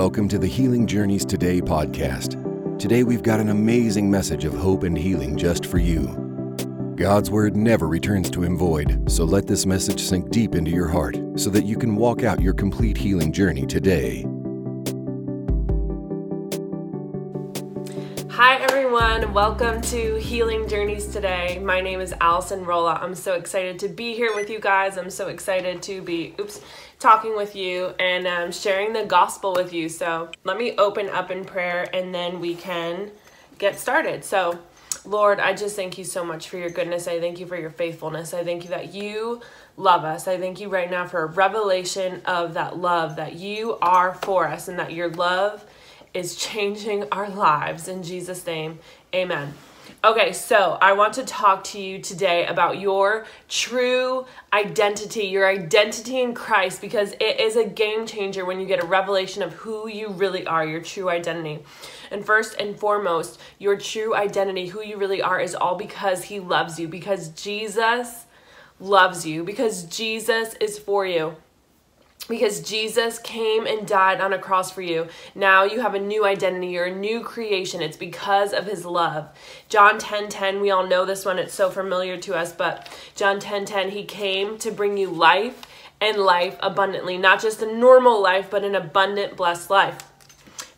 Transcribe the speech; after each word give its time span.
Welcome 0.00 0.28
to 0.28 0.38
the 0.38 0.46
Healing 0.46 0.86
Journeys 0.86 1.26
Today 1.26 1.60
podcast. 1.60 2.78
Today 2.78 3.04
we've 3.04 3.22
got 3.22 3.38
an 3.38 3.50
amazing 3.50 4.10
message 4.10 4.46
of 4.46 4.54
hope 4.54 4.82
and 4.82 4.96
healing 4.96 5.36
just 5.36 5.66
for 5.66 5.76
you. 5.76 6.06
God's 6.96 7.30
word 7.30 7.54
never 7.54 7.86
returns 7.86 8.30
to 8.30 8.42
him 8.42 8.56
void, 8.56 9.12
so 9.12 9.24
let 9.24 9.46
this 9.46 9.66
message 9.66 10.00
sink 10.00 10.30
deep 10.30 10.54
into 10.54 10.70
your 10.70 10.88
heart 10.88 11.18
so 11.36 11.50
that 11.50 11.66
you 11.66 11.76
can 11.76 11.96
walk 11.96 12.22
out 12.22 12.40
your 12.40 12.54
complete 12.54 12.96
healing 12.96 13.30
journey 13.30 13.66
today. 13.66 14.24
Welcome 19.32 19.80
to 19.82 20.16
Healing 20.16 20.66
Journeys 20.66 21.06
today. 21.06 21.60
My 21.62 21.80
name 21.80 22.00
is 22.00 22.12
Allison 22.20 22.64
Rolla. 22.64 22.98
I'm 23.00 23.14
so 23.14 23.34
excited 23.34 23.78
to 23.78 23.88
be 23.88 24.12
here 24.12 24.34
with 24.34 24.50
you 24.50 24.58
guys. 24.58 24.98
I'm 24.98 25.08
so 25.08 25.28
excited 25.28 25.82
to 25.82 26.02
be, 26.02 26.34
oops, 26.40 26.60
talking 26.98 27.36
with 27.36 27.54
you 27.54 27.94
and 28.00 28.26
um, 28.26 28.50
sharing 28.50 28.92
the 28.92 29.04
gospel 29.04 29.52
with 29.52 29.72
you. 29.72 29.88
So 29.88 30.30
let 30.42 30.58
me 30.58 30.74
open 30.78 31.08
up 31.08 31.30
in 31.30 31.44
prayer 31.44 31.88
and 31.94 32.12
then 32.12 32.40
we 32.40 32.56
can 32.56 33.12
get 33.58 33.78
started. 33.78 34.24
So, 34.24 34.58
Lord, 35.04 35.38
I 35.38 35.54
just 35.54 35.76
thank 35.76 35.96
you 35.96 36.04
so 36.04 36.24
much 36.24 36.48
for 36.48 36.56
your 36.56 36.70
goodness. 36.70 37.06
I 37.06 37.20
thank 37.20 37.38
you 37.38 37.46
for 37.46 37.56
your 37.56 37.70
faithfulness. 37.70 38.34
I 38.34 38.42
thank 38.42 38.64
you 38.64 38.70
that 38.70 38.92
you 38.92 39.42
love 39.76 40.02
us. 40.02 40.26
I 40.26 40.38
thank 40.38 40.58
you 40.58 40.68
right 40.68 40.90
now 40.90 41.06
for 41.06 41.22
a 41.22 41.26
revelation 41.26 42.20
of 42.24 42.54
that 42.54 42.78
love 42.78 43.14
that 43.14 43.36
you 43.36 43.78
are 43.80 44.12
for 44.12 44.48
us 44.48 44.66
and 44.66 44.76
that 44.80 44.92
your 44.92 45.08
love 45.08 45.64
is 46.12 46.34
changing 46.34 47.04
our 47.12 47.28
lives. 47.28 47.88
In 47.88 48.02
Jesus' 48.02 48.44
name, 48.46 48.78
amen. 49.14 49.54
Okay, 50.02 50.32
so 50.32 50.78
I 50.80 50.94
want 50.94 51.12
to 51.14 51.24
talk 51.24 51.62
to 51.64 51.80
you 51.80 51.98
today 52.00 52.46
about 52.46 52.80
your 52.80 53.26
true 53.50 54.24
identity, 54.50 55.24
your 55.24 55.46
identity 55.46 56.22
in 56.22 56.32
Christ, 56.32 56.80
because 56.80 57.12
it 57.20 57.38
is 57.38 57.56
a 57.56 57.64
game 57.64 58.06
changer 58.06 58.46
when 58.46 58.60
you 58.60 58.66
get 58.66 58.82
a 58.82 58.86
revelation 58.86 59.42
of 59.42 59.52
who 59.52 59.88
you 59.88 60.08
really 60.08 60.46
are, 60.46 60.64
your 60.64 60.80
true 60.80 61.10
identity. 61.10 61.62
And 62.10 62.24
first 62.24 62.54
and 62.58 62.78
foremost, 62.78 63.38
your 63.58 63.76
true 63.76 64.14
identity, 64.14 64.68
who 64.68 64.82
you 64.82 64.96
really 64.96 65.20
are, 65.20 65.38
is 65.38 65.54
all 65.54 65.74
because 65.74 66.24
He 66.24 66.40
loves 66.40 66.80
you, 66.80 66.88
because 66.88 67.28
Jesus 67.28 68.24
loves 68.78 69.26
you, 69.26 69.44
because 69.44 69.84
Jesus 69.84 70.54
is 70.60 70.78
for 70.78 71.04
you 71.04 71.36
because 72.30 72.60
Jesus 72.60 73.18
came 73.18 73.66
and 73.66 73.86
died 73.86 74.20
on 74.20 74.32
a 74.32 74.38
cross 74.38 74.70
for 74.70 74.80
you. 74.80 75.08
Now 75.34 75.64
you 75.64 75.80
have 75.80 75.94
a 75.94 75.98
new 75.98 76.24
identity, 76.24 76.68
you're 76.68 76.86
a 76.86 76.94
new 76.94 77.22
creation. 77.22 77.82
It's 77.82 77.96
because 77.96 78.54
of 78.54 78.66
his 78.66 78.86
love. 78.86 79.28
John 79.68 79.98
10:10, 79.98 80.00
10, 80.00 80.28
10, 80.28 80.60
we 80.60 80.70
all 80.70 80.86
know 80.86 81.04
this 81.04 81.24
one, 81.24 81.38
it's 81.38 81.52
so 81.52 81.68
familiar 81.68 82.16
to 82.16 82.34
us, 82.34 82.52
but 82.52 82.88
John 83.14 83.40
10:10, 83.40 83.40
10, 83.40 83.66
10, 83.66 83.90
he 83.90 84.04
came 84.04 84.56
to 84.58 84.70
bring 84.70 84.96
you 84.96 85.10
life 85.10 85.66
and 86.00 86.16
life 86.16 86.56
abundantly, 86.60 87.18
not 87.18 87.42
just 87.42 87.60
a 87.60 87.70
normal 87.70 88.22
life, 88.22 88.48
but 88.48 88.64
an 88.64 88.74
abundant 88.74 89.36
blessed 89.36 89.68
life. 89.68 89.98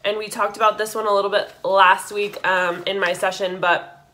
And 0.04 0.18
we 0.18 0.28
talked 0.28 0.56
about 0.56 0.78
this 0.78 0.96
one 0.96 1.06
a 1.06 1.14
little 1.14 1.30
bit 1.30 1.54
last 1.62 2.10
week 2.10 2.44
um, 2.44 2.82
in 2.86 2.98
my 2.98 3.12
session, 3.12 3.60
but 3.60 4.08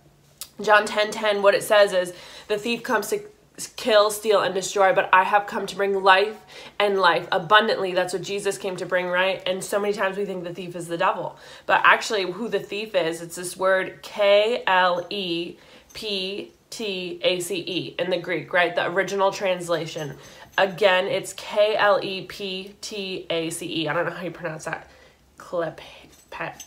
John 0.60 0.86
10:10, 0.86 1.12
10, 1.12 1.42
what 1.42 1.54
it 1.54 1.62
says 1.62 1.92
is 1.92 2.12
the 2.48 2.58
thief 2.58 2.82
comes 2.82 3.08
to 3.08 3.20
kill, 3.66 4.10
steal, 4.10 4.40
and 4.40 4.54
destroy, 4.54 4.94
but 4.94 5.08
I 5.12 5.24
have 5.24 5.46
come 5.46 5.66
to 5.66 5.76
bring 5.76 6.02
life 6.02 6.38
and 6.78 6.98
life 6.98 7.26
abundantly. 7.32 7.92
That's 7.92 8.12
what 8.12 8.22
Jesus 8.22 8.56
came 8.56 8.76
to 8.76 8.86
bring, 8.86 9.06
right? 9.06 9.42
And 9.46 9.62
so 9.62 9.80
many 9.80 9.92
times 9.92 10.16
we 10.16 10.24
think 10.24 10.44
the 10.44 10.54
thief 10.54 10.76
is 10.76 10.86
the 10.86 10.96
devil. 10.96 11.36
But 11.66 11.80
actually, 11.84 12.30
who 12.30 12.48
the 12.48 12.60
thief 12.60 12.94
is, 12.94 13.20
it's 13.20 13.36
this 13.36 13.56
word 13.56 14.00
K 14.02 14.62
L 14.66 15.06
E 15.10 15.56
P 15.92 16.52
T 16.70 17.20
A 17.22 17.40
C 17.40 17.64
E 17.66 17.94
in 17.98 18.10
the 18.10 18.18
Greek, 18.18 18.52
right? 18.52 18.74
The 18.74 18.86
original 18.86 19.32
translation. 19.32 20.16
Again, 20.56 21.06
it's 21.06 21.32
K 21.32 21.76
L 21.76 21.98
E 22.02 22.26
P 22.26 22.74
T 22.80 23.26
A 23.30 23.50
C 23.50 23.82
E. 23.82 23.88
I 23.88 23.92
don't 23.92 24.06
know 24.06 24.12
how 24.12 24.22
you 24.22 24.30
pronounce 24.30 24.64
that. 24.66 24.88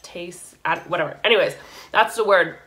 Taste, 0.02 0.56
whatever. 0.88 1.18
Anyways, 1.24 1.56
that's 1.92 2.16
the 2.16 2.26
word 2.26 2.58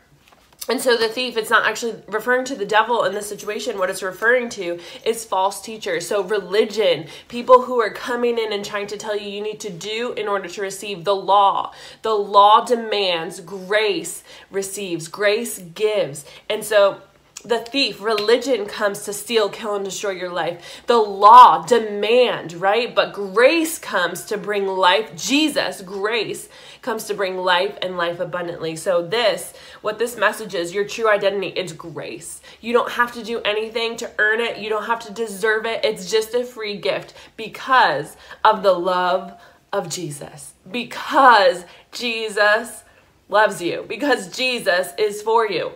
and 0.68 0.80
so 0.80 0.96
the 0.96 1.08
thief, 1.08 1.36
it's 1.36 1.50
not 1.50 1.66
actually 1.66 2.02
referring 2.08 2.44
to 2.46 2.54
the 2.54 2.64
devil 2.64 3.04
in 3.04 3.12
this 3.12 3.28
situation. 3.28 3.78
What 3.78 3.90
it's 3.90 4.02
referring 4.02 4.48
to 4.50 4.80
is 5.04 5.24
false 5.24 5.60
teachers. 5.60 6.06
So 6.06 6.22
religion, 6.22 7.06
people 7.28 7.62
who 7.62 7.80
are 7.80 7.90
coming 7.90 8.38
in 8.38 8.52
and 8.52 8.64
trying 8.64 8.86
to 8.86 8.96
tell 8.96 9.16
you 9.16 9.28
you 9.28 9.42
need 9.42 9.60
to 9.60 9.70
do 9.70 10.14
in 10.16 10.26
order 10.26 10.48
to 10.48 10.62
receive 10.62 11.04
the 11.04 11.14
law. 11.14 11.72
The 12.00 12.14
law 12.14 12.64
demands, 12.64 13.40
grace 13.40 14.24
receives, 14.50 15.08
grace 15.08 15.58
gives. 15.58 16.24
And 16.48 16.64
so 16.64 17.02
the 17.44 17.58
thief, 17.58 18.00
religion 18.00 18.64
comes 18.64 19.04
to 19.04 19.12
steal, 19.12 19.50
kill, 19.50 19.76
and 19.76 19.84
destroy 19.84 20.12
your 20.12 20.32
life. 20.32 20.82
The 20.86 20.96
law, 20.96 21.62
demand, 21.62 22.54
right? 22.54 22.94
But 22.94 23.12
grace 23.12 23.78
comes 23.78 24.24
to 24.26 24.38
bring 24.38 24.66
life. 24.66 25.14
Jesus, 25.14 25.82
grace, 25.82 26.48
comes 26.80 27.04
to 27.04 27.14
bring 27.14 27.36
life 27.36 27.76
and 27.82 27.98
life 27.98 28.18
abundantly. 28.18 28.76
So, 28.76 29.06
this, 29.06 29.52
what 29.82 29.98
this 29.98 30.16
message 30.16 30.54
is, 30.54 30.72
your 30.72 30.86
true 30.86 31.10
identity, 31.10 31.48
it's 31.48 31.74
grace. 31.74 32.40
You 32.62 32.72
don't 32.72 32.92
have 32.92 33.12
to 33.12 33.22
do 33.22 33.42
anything 33.42 33.96
to 33.98 34.10
earn 34.18 34.40
it, 34.40 34.56
you 34.56 34.70
don't 34.70 34.86
have 34.86 35.00
to 35.00 35.12
deserve 35.12 35.66
it. 35.66 35.84
It's 35.84 36.10
just 36.10 36.32
a 36.34 36.44
free 36.44 36.78
gift 36.78 37.12
because 37.36 38.16
of 38.42 38.62
the 38.62 38.72
love 38.72 39.38
of 39.70 39.90
Jesus. 39.90 40.54
Because 40.70 41.66
Jesus 41.92 42.84
loves 43.28 43.60
you, 43.60 43.84
because 43.86 44.34
Jesus 44.34 44.94
is 44.96 45.20
for 45.20 45.46
you. 45.46 45.72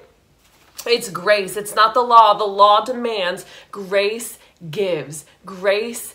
It's 0.86 1.10
grace. 1.10 1.56
It's 1.56 1.74
not 1.74 1.94
the 1.94 2.02
law. 2.02 2.34
The 2.34 2.44
law 2.44 2.84
demands, 2.84 3.44
grace 3.70 4.38
gives. 4.70 5.24
Grace 5.44 6.14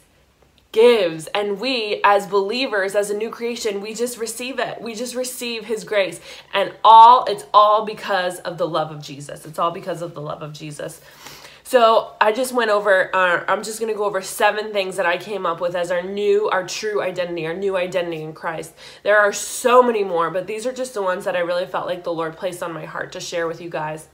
gives. 0.71 1.27
And 1.27 1.59
we, 1.59 2.01
as 2.03 2.27
believers, 2.27 2.95
as 2.95 3.09
a 3.09 3.17
new 3.17 3.29
creation, 3.29 3.79
we 3.79 3.93
just 3.93 4.17
receive 4.17 4.59
it. 4.59 4.81
We 4.81 4.95
just 4.95 5.15
receive 5.15 5.65
His 5.65 5.83
grace. 5.83 6.19
And 6.53 6.73
all, 6.83 7.25
it's 7.25 7.45
all 7.53 7.85
because 7.85 8.39
of 8.39 8.57
the 8.57 8.67
love 8.67 8.91
of 8.91 9.01
Jesus. 9.01 9.45
It's 9.45 9.59
all 9.59 9.71
because 9.71 10.01
of 10.01 10.13
the 10.13 10.21
love 10.21 10.41
of 10.41 10.51
Jesus. 10.51 10.99
So 11.63 12.11
I 12.19 12.33
just 12.33 12.53
went 12.53 12.71
over, 12.71 13.15
uh, 13.15 13.45
I'm 13.47 13.63
just 13.63 13.79
going 13.79 13.91
to 13.91 13.97
go 13.97 14.03
over 14.03 14.21
seven 14.21 14.73
things 14.73 14.97
that 14.97 15.05
I 15.05 15.17
came 15.17 15.45
up 15.45 15.61
with 15.61 15.75
as 15.75 15.91
our 15.91 16.03
new, 16.03 16.49
our 16.49 16.67
true 16.67 17.01
identity, 17.01 17.45
our 17.47 17.53
new 17.53 17.77
identity 17.77 18.21
in 18.21 18.33
Christ. 18.33 18.73
There 19.03 19.17
are 19.17 19.31
so 19.31 19.81
many 19.81 20.03
more, 20.03 20.29
but 20.29 20.45
these 20.45 20.67
are 20.67 20.73
just 20.73 20.93
the 20.93 21.01
ones 21.01 21.23
that 21.25 21.35
I 21.35 21.39
really 21.39 21.65
felt 21.65 21.87
like 21.87 22.03
the 22.03 22.13
Lord 22.13 22.35
placed 22.35 22.61
on 22.61 22.73
my 22.73 22.85
heart 22.85 23.13
to 23.13 23.19
share 23.19 23.47
with 23.47 23.61
you 23.61 23.69
guys. 23.69 24.07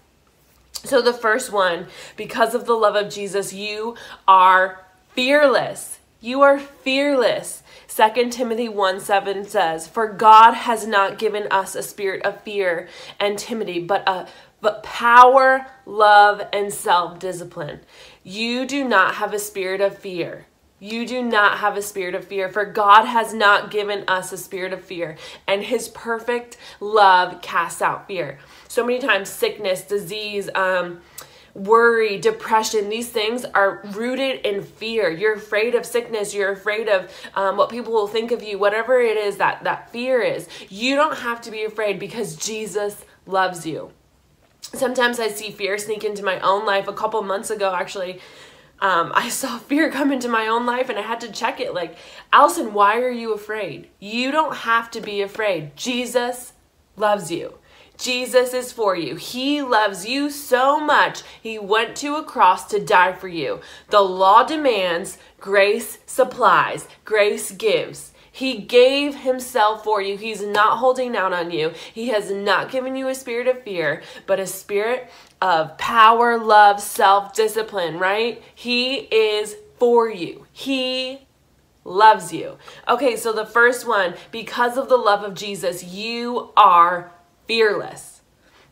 So, 0.84 1.02
the 1.02 1.14
first 1.14 1.52
one, 1.52 1.88
because 2.16 2.56
of 2.56 2.66
the 2.66 2.74
love 2.74 2.96
of 2.96 3.12
Jesus, 3.12 3.54
you 3.54 3.96
are 4.28 4.86
fearless. 5.10 6.00
You 6.22 6.42
are 6.42 6.60
fearless. 6.60 7.64
2 7.88 8.30
Timothy 8.30 8.70
1 8.70 9.00
7 9.00 9.46
says, 9.46 9.88
For 9.88 10.08
God 10.08 10.54
has 10.54 10.86
not 10.86 11.18
given 11.18 11.48
us 11.52 11.76
a 11.76 11.84
spirit 11.84 12.26
of 12.26 12.42
fear 12.42 12.88
and 13.20 13.38
timidity, 13.38 13.80
but 13.80 14.08
a 14.08 14.28
but 14.62 14.84
power, 14.84 15.68
love, 15.86 16.42
and 16.52 16.74
self 16.74 17.20
discipline. 17.20 17.80
You 18.24 18.66
do 18.66 18.84
not 18.84 19.16
have 19.16 19.34
a 19.34 19.40
spirit 19.40 19.82
of 19.82 19.98
fear. 19.98 20.46
You 20.82 21.06
do 21.06 21.22
not 21.22 21.58
have 21.58 21.76
a 21.76 21.82
spirit 21.82 22.16
of 22.16 22.26
fear, 22.26 22.48
for 22.48 22.64
God 22.64 23.04
has 23.04 23.34
not 23.34 23.70
given 23.70 24.06
us 24.08 24.32
a 24.32 24.38
spirit 24.38 24.72
of 24.72 24.84
fear, 24.84 25.18
and 25.46 25.64
His 25.64 25.90
perfect 25.90 26.58
love 26.80 27.42
casts 27.42 27.82
out 27.82 28.08
fear. 28.08 28.40
So 28.70 28.86
many 28.86 29.00
times, 29.00 29.30
sickness, 29.30 29.82
disease, 29.82 30.48
um, 30.54 31.02
worry, 31.56 32.20
depression, 32.20 32.88
these 32.88 33.10
things 33.10 33.44
are 33.44 33.82
rooted 33.94 34.46
in 34.46 34.64
fear. 34.64 35.10
You're 35.10 35.34
afraid 35.34 35.74
of 35.74 35.88
sickness, 35.88 36.36
you're 36.36 36.52
afraid 36.52 36.88
of 36.88 37.12
um, 37.34 37.58
what 37.58 37.70
people 37.70 37.92
will 37.92 38.08
think 38.08 38.32
of 38.32 38.44
you, 38.44 38.60
whatever 38.60 39.00
it 39.02 39.18
is 39.18 39.38
that 39.38 39.64
that 39.64 39.92
fear 39.92 40.22
is. 40.22 40.48
You 40.70 40.96
don't 40.96 41.18
have 41.18 41.42
to 41.42 41.52
be 41.52 41.64
afraid 41.64 41.98
because 42.00 42.36
Jesus 42.36 43.04
loves 43.26 43.66
you. 43.66 43.92
Sometimes 44.62 45.20
I 45.20 45.30
see 45.30 45.50
fear 45.50 45.80
sneak 45.80 46.04
into 46.04 46.24
my 46.24 46.40
own 46.42 46.64
life. 46.64 46.88
A 46.88 46.94
couple 46.94 47.22
months 47.24 47.50
ago, 47.50 47.74
actually, 47.74 48.20
um, 48.82 49.12
I 49.16 49.30
saw 49.30 49.58
fear 49.58 49.92
come 49.92 50.12
into 50.12 50.28
my 50.30 50.48
own 50.48 50.68
life 50.68 50.90
and 50.90 51.00
I 51.00 51.02
had 51.02 51.22
to 51.22 51.32
check 51.32 51.60
it. 51.60 51.74
Like, 51.74 51.98
Allison, 52.32 52.74
why 52.74 53.00
are 53.02 53.10
you 53.10 53.34
afraid? 53.34 53.90
You 54.00 54.32
don't 54.32 54.58
have 54.58 54.92
to 54.92 55.02
be 55.02 55.22
afraid. 55.22 55.76
Jesus 55.76 56.54
loves 56.96 57.32
you. 57.32 57.59
Jesus 58.00 58.54
is 58.54 58.72
for 58.72 58.96
you. 58.96 59.16
He 59.16 59.62
loves 59.62 60.08
you 60.08 60.30
so 60.30 60.80
much. 60.80 61.22
He 61.42 61.60
went 61.60 61.98
to 61.98 62.16
a 62.16 62.24
cross 62.24 62.66
to 62.68 62.80
die 62.80 63.12
for 63.12 63.28
you. 63.28 63.60
The 63.90 64.00
law 64.02 64.44
demands, 64.44 65.18
grace 65.40 66.00
supplies, 66.06 66.88
grace 67.04 67.52
gives. 67.52 68.14
He 68.32 68.60
gave 68.60 69.16
himself 69.16 69.84
for 69.84 70.02
you. 70.02 70.16
He's 70.16 70.42
not 70.42 70.78
holding 70.78 71.18
out 71.18 71.34
on 71.34 71.52
you. 71.52 71.74
He 71.94 72.08
has 72.08 72.32
not 72.32 72.72
given 72.72 72.96
you 72.96 73.10
a 73.10 73.16
spirit 73.16 73.48
of 73.48 73.64
fear, 73.64 74.02
but 74.26 74.40
a 74.40 74.48
spirit 74.48 75.12
of 75.42 75.78
power, 75.78 76.38
love, 76.38 76.80
self 76.80 77.34
discipline, 77.34 78.00
right? 78.00 78.42
He 78.56 78.96
is 78.96 79.58
for 79.78 80.10
you. 80.10 80.46
He 80.54 81.28
loves 81.84 82.32
you. 82.32 82.58
Okay, 82.88 83.18
so 83.18 83.34
the 83.34 83.46
first 83.46 83.86
one, 83.86 84.14
because 84.32 84.78
of 84.78 84.88
the 84.88 84.98
love 84.98 85.24
of 85.24 85.34
Jesus, 85.34 85.84
you 85.84 86.52
are 86.56 87.12
fearless. 87.50 88.22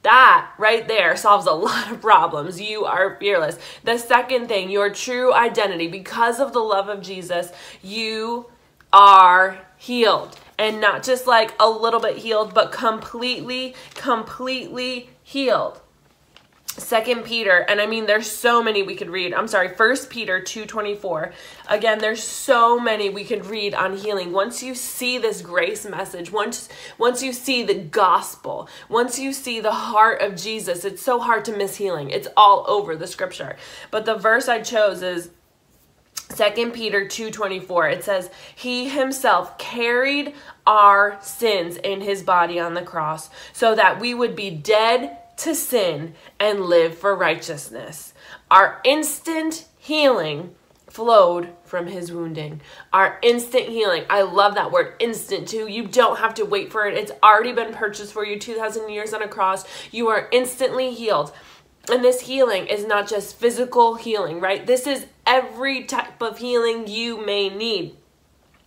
That 0.03 0.51
right 0.59 0.88
there 0.88 1.18
solves 1.18 1.47
a 1.47 1.51
lot 1.68 1.91
of 1.91 2.01
problems. 2.01 2.62
You 2.62 2.85
are 2.85 3.18
fearless. 3.19 3.57
The 3.83 3.97
second 3.97 4.47
thing, 4.47 4.69
your 4.69 4.91
true 4.91 5.33
identity, 5.33 5.88
because 5.89 6.39
of 6.39 6.53
the 6.53 6.59
love 6.62 6.88
of 6.88 7.01
Jesus, 7.01 7.51
you 7.83 8.45
are 8.94 9.59
healed. 9.77 10.39
and 10.59 10.81
not 10.81 11.03
just 11.03 11.27
like 11.27 11.53
a 11.59 11.69
little 11.69 12.00
bit 12.00 12.18
healed, 12.18 12.53
but 12.53 12.71
completely, 12.71 13.75
completely 13.95 15.09
healed. 15.23 15.81
Second 16.77 17.24
Peter, 17.24 17.65
and 17.68 17.81
I 17.81 17.88
mean 17.88 18.06
there's 18.06 18.29
so 18.29 18.62
many 18.62 18.83
we 18.83 18.95
could 18.95 19.09
read. 19.09 19.33
I'm 19.33 19.47
sorry, 19.47 19.68
First 19.68 20.12
Peter 20.12 20.39
2:24. 20.39 21.33
Again, 21.68 21.97
there's 21.97 22.21
so 22.21 22.79
many 22.79 23.09
we 23.09 23.24
could 23.24 23.47
read 23.47 23.74
on 23.74 23.97
healing. 23.97 24.31
Once 24.31 24.62
you 24.62 24.75
see 24.75 25.18
this 25.18 25.41
grace 25.41 25.85
message, 25.85 26.31
once 26.31 26.69
once 27.00 27.24
you 27.24 27.33
see 27.33 27.63
the 27.63 27.74
gospel, 27.74 28.69
once 28.89 29.18
you 29.18 29.33
see 29.33 29.59
the 29.59 29.71
heart 29.71 30.21
of 30.21 30.35
Jesus, 30.35 30.85
it's 30.85 31.01
so 31.01 31.19
hard 31.19 31.44
to 31.45 31.51
miss 31.51 31.77
healing. 31.77 32.12
It's 32.12 32.27
all 32.38 32.63
over 32.68 32.95
the 32.95 33.07
scripture. 33.07 33.57
But 33.89 34.06
the 34.06 34.15
verse 34.15 34.47
I 34.47 34.62
chose 34.62 35.01
is 35.01 35.31
Second 36.30 36.73
Peter 36.73 37.06
2:24 37.06 37.89
it 37.89 38.03
says 38.03 38.30
he 38.53 38.89
himself 38.89 39.57
carried 39.57 40.35
our 40.68 41.18
sins 41.21 41.77
in 41.77 42.01
his 42.01 42.21
body 42.21 42.59
on 42.59 42.75
the 42.75 42.81
cross 42.81 43.30
so 43.53 43.73
that 43.73 44.00
we 44.00 44.13
would 44.13 44.35
be 44.35 44.51
dead 44.51 45.18
to 45.38 45.56
sin 45.56 46.16
and 46.39 46.62
live 46.62 46.98
for 46.98 47.16
righteousness. 47.16 48.13
Our 48.50 48.81
instant 48.84 49.68
healing 49.78 50.56
flowed 50.89 51.50
from 51.63 51.88
his 51.88 52.12
wounding. 52.12 52.62
Our 52.92 53.19
instant 53.22 53.69
healing. 53.69 54.06
I 54.10 54.22
love 54.24 54.56
that 54.56 54.72
word 54.72 54.95
instant 55.00 55.48
too. 55.48 55.68
You 55.68 55.88
don't 55.88 56.19
have 56.19 56.34
to 56.36 56.45
wait 56.45 56.72
for 56.72 56.88
it. 56.88 56.98
It's 56.98 57.12
already 57.22 57.51
been 57.51 57.74
purchased 57.74 58.13
for 58.13 58.25
you 58.25 58.39
2000 58.39 58.89
years 58.89 59.13
on 59.13 59.22
a 59.22 59.28
cross. 59.28 59.66
You 59.92 60.07
are 60.07 60.30
instantly 60.31 60.94
healed. 60.94 61.34
And 61.90 62.04
this 62.04 62.22
healing 62.22 62.68
is 62.68 62.86
not 62.86 63.07
just 63.07 63.38
physical 63.38 63.95
healing, 63.95 64.42
right? 64.42 64.66
This 64.66 64.88
is 64.88 65.06
every 65.25 65.83
type 65.83 66.22
of 66.22 66.40
healing 66.40 66.88
you 66.88 67.24
may 67.25 67.50
need 67.50 67.96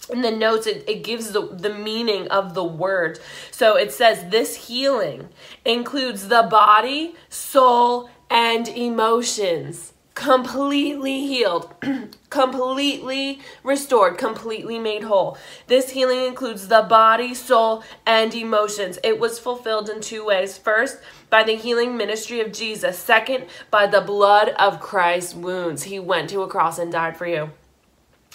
in 0.09 0.23
the 0.23 0.31
notes 0.31 0.67
it, 0.67 0.89
it 0.89 1.05
gives 1.05 1.33
the, 1.33 1.47
the 1.47 1.73
meaning 1.73 2.27
of 2.29 2.55
the 2.55 2.65
word 2.65 3.19
so 3.51 3.77
it 3.77 3.93
says 3.93 4.31
this 4.31 4.69
healing 4.69 5.29
includes 5.65 6.29
the 6.29 6.43
body 6.43 7.15
soul 7.29 8.09
and 8.31 8.69
emotions. 8.69 9.93
Completely 10.15 11.27
healed 11.27 11.75
completely 12.31 13.41
restored 13.65 14.19
completely 14.19 14.79
made 14.79 15.05
whole. 15.05 15.39
This 15.67 15.91
healing 15.91 16.27
includes 16.27 16.69
the 16.69 16.83
body 16.83 17.33
soul 17.33 17.83
and 18.05 18.35
emotions. 18.35 18.99
It 19.03 19.19
was 19.19 19.39
fulfilled 19.39 19.89
in 19.89 20.01
two 20.01 20.27
ways. 20.27 20.59
First 20.59 20.99
by 21.31 21.43
the 21.43 21.57
healing 21.57 21.97
ministry 21.97 22.41
of 22.41 22.53
jesus. 22.53 22.99
Second 22.99 23.47
by 23.71 23.87
the 23.87 24.01
blood 24.01 24.51
of 24.51 24.81
christ's 24.81 25.35
wounds. 25.35 25.85
He 25.85 25.99
went 25.99 26.29
to 26.31 26.43
a 26.43 26.49
cross 26.49 26.79
and 26.79 26.93
died 26.93 27.17
for 27.17 27.27
you 27.27 27.51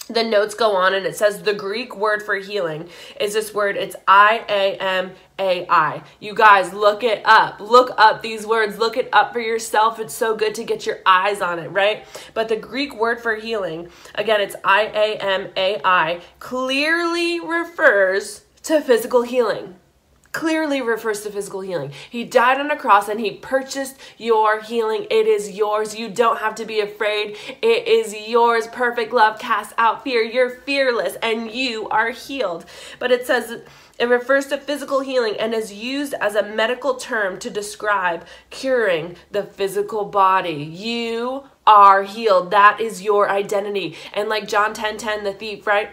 the 0.08 0.22
notes 0.22 0.54
go 0.54 0.76
on 0.76 0.94
and 0.94 1.04
it 1.04 1.16
says 1.16 1.42
the 1.42 1.54
Greek 1.54 1.96
word 1.96 2.22
for 2.22 2.36
healing 2.36 2.88
is 3.20 3.34
this 3.34 3.52
word. 3.52 3.76
It's 3.76 3.96
I 4.06 4.44
A 4.48 4.76
M 4.76 5.12
A 5.38 5.66
I. 5.68 6.02
You 6.20 6.34
guys, 6.34 6.72
look 6.72 7.02
it 7.02 7.22
up. 7.24 7.60
Look 7.60 7.90
up 7.98 8.22
these 8.22 8.46
words. 8.46 8.78
Look 8.78 8.96
it 8.96 9.08
up 9.12 9.32
for 9.32 9.40
yourself. 9.40 9.98
It's 9.98 10.14
so 10.14 10.36
good 10.36 10.54
to 10.54 10.64
get 10.64 10.86
your 10.86 10.98
eyes 11.04 11.40
on 11.40 11.58
it, 11.58 11.68
right? 11.68 12.04
But 12.34 12.48
the 12.48 12.56
Greek 12.56 12.94
word 12.94 13.20
for 13.20 13.34
healing, 13.34 13.88
again, 14.14 14.40
it's 14.40 14.56
I 14.64 14.82
A 14.94 15.16
M 15.16 15.48
A 15.56 15.80
I, 15.84 16.20
clearly 16.38 17.40
refers 17.40 18.44
to 18.64 18.80
physical 18.80 19.22
healing 19.22 19.76
clearly 20.36 20.82
refers 20.82 21.22
to 21.22 21.30
physical 21.30 21.62
healing. 21.62 21.90
He 22.10 22.22
died 22.22 22.60
on 22.60 22.70
a 22.70 22.76
cross 22.76 23.08
and 23.08 23.18
he 23.18 23.30
purchased 23.30 23.96
your 24.18 24.60
healing. 24.60 25.06
It 25.10 25.26
is 25.26 25.52
yours. 25.52 25.98
You 25.98 26.10
don't 26.10 26.40
have 26.40 26.54
to 26.56 26.66
be 26.66 26.78
afraid. 26.78 27.38
It 27.62 27.88
is 27.88 28.14
yours. 28.28 28.66
Perfect 28.66 29.14
love 29.14 29.38
casts 29.38 29.72
out 29.78 30.04
fear. 30.04 30.20
You're 30.20 30.50
fearless 30.50 31.16
and 31.22 31.50
you 31.50 31.88
are 31.88 32.10
healed. 32.10 32.66
But 32.98 33.12
it 33.12 33.26
says, 33.26 33.62
it 33.98 34.08
refers 34.10 34.48
to 34.48 34.58
physical 34.58 35.00
healing 35.00 35.36
and 35.40 35.54
is 35.54 35.72
used 35.72 36.12
as 36.12 36.34
a 36.34 36.42
medical 36.42 36.96
term 36.96 37.38
to 37.38 37.48
describe 37.48 38.26
curing 38.50 39.16
the 39.30 39.42
physical 39.42 40.04
body. 40.04 40.52
You 40.52 41.44
are 41.66 42.02
healed. 42.02 42.50
That 42.50 42.78
is 42.78 43.00
your 43.00 43.30
identity. 43.30 43.96
And 44.12 44.28
like 44.28 44.46
John 44.46 44.74
10 44.74 44.98
10, 44.98 45.24
the 45.24 45.32
thief, 45.32 45.66
right? 45.66 45.88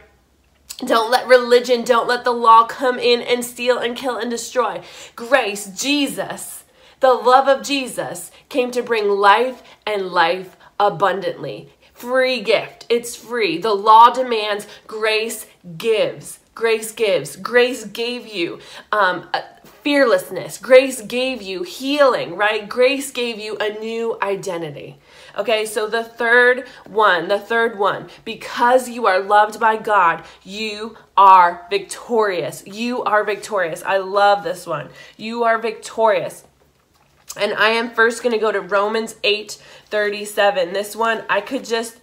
Don't 0.80 1.12
let 1.12 1.28
religion, 1.28 1.84
don't 1.84 2.08
let 2.08 2.24
the 2.24 2.32
law 2.32 2.66
come 2.66 2.98
in 3.00 3.22
and 3.22 3.46
steal 3.46 3.78
and 3.78 3.96
kill 3.96 4.18
and 4.18 4.30
destroy. 4.30 4.82
Grace, 5.16 5.68
Jesus, 5.68 6.64
the 7.00 7.14
love 7.14 7.48
of 7.48 7.66
Jesus 7.66 8.32
came 8.50 8.72
to 8.72 8.82
bring 8.82 9.10
life 9.10 9.62
and 9.86 10.08
life 10.08 10.58
abundantly. 10.80 11.70
Free 11.94 12.42
gift. 12.42 12.86
It's 12.90 13.16
free. 13.16 13.58
The 13.60 13.74
law 13.74 14.10
demands, 14.10 14.68
grace 14.88 15.46
gives. 15.78 16.40
Grace 16.56 16.92
gives. 16.92 17.36
Grace 17.36 17.86
gave 17.86 18.28
you 18.28 18.60
um, 18.92 19.30
fearlessness. 19.84 20.58
Grace 20.58 21.02
gave 21.02 21.42
you 21.42 21.64
healing, 21.64 22.36
right? 22.36 22.68
Grace 22.68 23.12
gave 23.12 23.40
you 23.40 23.58
a 23.58 23.80
new 23.80 24.18
identity. 24.22 24.98
Okay, 25.36 25.66
so 25.66 25.88
the 25.88 26.04
third 26.04 26.68
one, 26.88 27.28
the 27.28 27.40
third 27.40 27.80
one, 27.80 28.10
because 28.24 28.88
you 28.88 29.08
are 29.08 29.20
loved 29.20 29.60
by 29.60 29.78
God, 29.78 30.24
you 30.44 30.96
are 31.18 31.66
victorious. 31.70 32.64
You 32.68 33.04
are 33.04 33.24
victorious. 33.24 33.82
I 33.84 33.98
love 33.98 34.44
this 34.44 34.68
one. 34.68 34.90
You 35.18 35.44
are 35.44 35.58
victorious. 35.58 36.46
And 37.36 37.54
I 37.54 37.70
am 37.70 37.90
first 37.90 38.22
going 38.22 38.34
to 38.34 38.40
go 38.40 38.52
to 38.52 38.62
Romans 38.62 39.16
8 39.24 39.58
37. 39.88 40.74
This 40.74 40.96
one, 40.96 41.24
I 41.30 41.42
could 41.42 41.64
just 41.64 42.00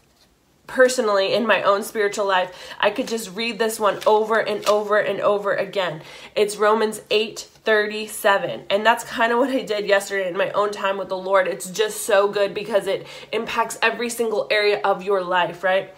personally 0.70 1.34
in 1.34 1.46
my 1.46 1.62
own 1.62 1.82
spiritual 1.82 2.26
life, 2.26 2.74
I 2.78 2.90
could 2.90 3.08
just 3.08 3.34
read 3.34 3.58
this 3.58 3.78
one 3.78 3.98
over 4.06 4.38
and 4.38 4.66
over 4.68 4.98
and 4.98 5.20
over 5.20 5.52
again. 5.54 6.02
It's 6.34 6.56
Romans 6.56 7.02
8 7.10 7.40
37. 7.64 8.62
And 8.70 8.86
that's 8.86 9.04
kind 9.04 9.32
of 9.32 9.38
what 9.38 9.50
I 9.50 9.62
did 9.62 9.86
yesterday 9.86 10.28
in 10.28 10.36
my 10.36 10.50
own 10.52 10.70
time 10.70 10.96
with 10.96 11.08
the 11.08 11.16
Lord. 11.16 11.46
It's 11.46 11.70
just 11.70 12.02
so 12.04 12.28
good 12.28 12.54
because 12.54 12.86
it 12.86 13.06
impacts 13.32 13.78
every 13.82 14.08
single 14.08 14.46
area 14.50 14.80
of 14.82 15.02
your 15.02 15.22
life, 15.22 15.62
right? 15.62 15.94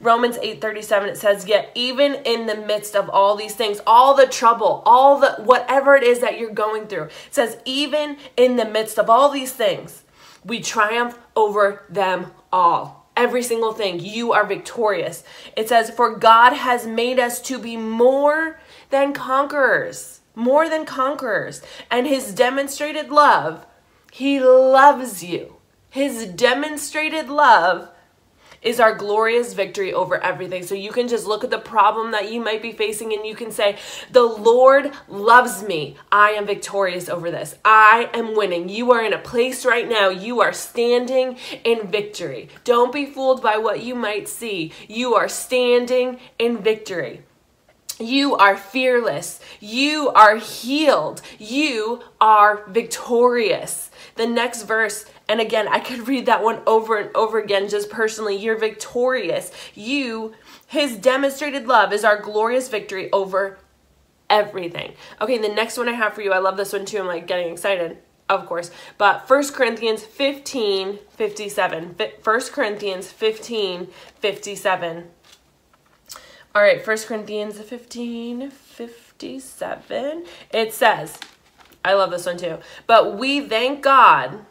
Romans 0.00 0.36
8:37 0.38 1.10
it 1.10 1.16
says 1.16 1.46
yet 1.46 1.70
even 1.76 2.14
in 2.24 2.46
the 2.46 2.56
midst 2.56 2.96
of 2.96 3.08
all 3.08 3.36
these 3.36 3.54
things 3.54 3.80
all 3.86 4.14
the 4.14 4.26
trouble 4.26 4.82
all 4.84 5.20
the 5.20 5.34
whatever 5.44 5.94
it 5.94 6.02
is 6.02 6.18
that 6.18 6.40
you're 6.40 6.50
going 6.50 6.88
through 6.88 7.04
it 7.04 7.12
says 7.30 7.56
even 7.64 8.16
in 8.36 8.56
the 8.56 8.64
midst 8.64 8.98
of 8.98 9.08
all 9.08 9.28
these 9.28 9.52
things 9.52 10.02
we 10.44 10.58
triumph 10.60 11.16
over 11.36 11.84
them 11.88 12.32
all 12.52 13.01
every 13.16 13.42
single 13.42 13.72
thing 13.72 14.00
you 14.00 14.32
are 14.32 14.46
victorious 14.46 15.22
it 15.56 15.68
says 15.68 15.90
for 15.90 16.16
God 16.16 16.52
has 16.52 16.86
made 16.86 17.18
us 17.18 17.40
to 17.42 17.58
be 17.58 17.76
more 17.76 18.60
than 18.90 19.12
conquerors 19.12 20.22
more 20.34 20.68
than 20.68 20.84
conquerors. 20.84 21.62
And 21.90 22.06
his 22.06 22.34
demonstrated 22.34 23.10
love, 23.10 23.66
he 24.10 24.40
loves 24.40 25.22
you. 25.22 25.56
His 25.90 26.26
demonstrated 26.26 27.28
love 27.28 27.90
is 28.62 28.80
our 28.80 28.94
glorious 28.94 29.54
victory 29.54 29.92
over 29.92 30.22
everything. 30.22 30.62
So 30.64 30.74
you 30.74 30.92
can 30.92 31.08
just 31.08 31.26
look 31.26 31.44
at 31.44 31.50
the 31.50 31.58
problem 31.58 32.12
that 32.12 32.32
you 32.32 32.40
might 32.40 32.62
be 32.62 32.72
facing 32.72 33.12
and 33.12 33.26
you 33.26 33.34
can 33.34 33.50
say, 33.50 33.76
The 34.10 34.22
Lord 34.22 34.92
loves 35.08 35.62
me. 35.62 35.96
I 36.10 36.30
am 36.30 36.46
victorious 36.46 37.08
over 37.08 37.30
this. 37.30 37.56
I 37.64 38.10
am 38.14 38.36
winning. 38.36 38.68
You 38.68 38.92
are 38.92 39.04
in 39.04 39.12
a 39.12 39.18
place 39.18 39.64
right 39.64 39.88
now, 39.88 40.08
you 40.08 40.40
are 40.40 40.52
standing 40.52 41.38
in 41.64 41.88
victory. 41.88 42.48
Don't 42.64 42.92
be 42.92 43.06
fooled 43.06 43.42
by 43.42 43.56
what 43.56 43.82
you 43.82 43.94
might 43.94 44.28
see. 44.28 44.72
You 44.88 45.14
are 45.14 45.28
standing 45.28 46.20
in 46.38 46.58
victory. 46.58 47.22
You 47.98 48.36
are 48.36 48.56
fearless. 48.56 49.40
You 49.60 50.08
are 50.10 50.36
healed. 50.36 51.22
You 51.38 52.02
are 52.20 52.64
victorious. 52.68 53.90
The 54.16 54.26
next 54.26 54.62
verse, 54.62 55.06
and 55.32 55.40
again, 55.40 55.66
I 55.66 55.80
could 55.80 56.08
read 56.08 56.26
that 56.26 56.44
one 56.44 56.60
over 56.66 56.98
and 56.98 57.08
over 57.16 57.38
again 57.38 57.66
just 57.66 57.88
personally. 57.88 58.36
You're 58.36 58.58
victorious. 58.58 59.50
You, 59.74 60.34
his 60.66 60.98
demonstrated 60.98 61.66
love 61.66 61.90
is 61.90 62.04
our 62.04 62.20
glorious 62.20 62.68
victory 62.68 63.10
over 63.12 63.58
everything. 64.28 64.92
Okay, 65.22 65.38
the 65.38 65.48
next 65.48 65.78
one 65.78 65.88
I 65.88 65.92
have 65.92 66.12
for 66.12 66.20
you, 66.20 66.34
I 66.34 66.38
love 66.38 66.58
this 66.58 66.74
one 66.74 66.84
too. 66.84 66.98
I'm 66.98 67.06
like 67.06 67.26
getting 67.26 67.50
excited 67.50 67.96
of 68.28 68.44
course. 68.44 68.70
But 68.98 69.28
1 69.28 69.52
Corinthians 69.52 70.02
15 70.04 70.98
57. 71.08 71.96
1 72.22 72.40
Corinthians 72.52 73.10
15 73.10 73.88
57. 74.20 75.10
All 76.54 76.62
right, 76.62 76.86
1 76.86 76.98
Corinthians 76.98 77.58
15 77.58 78.50
57. 78.50 80.24
It 80.52 80.74
says, 80.74 81.18
I 81.82 81.94
love 81.94 82.10
this 82.10 82.26
one 82.26 82.36
too. 82.36 82.58
But 82.86 83.16
we 83.16 83.40
thank 83.40 83.82
God 83.82 84.44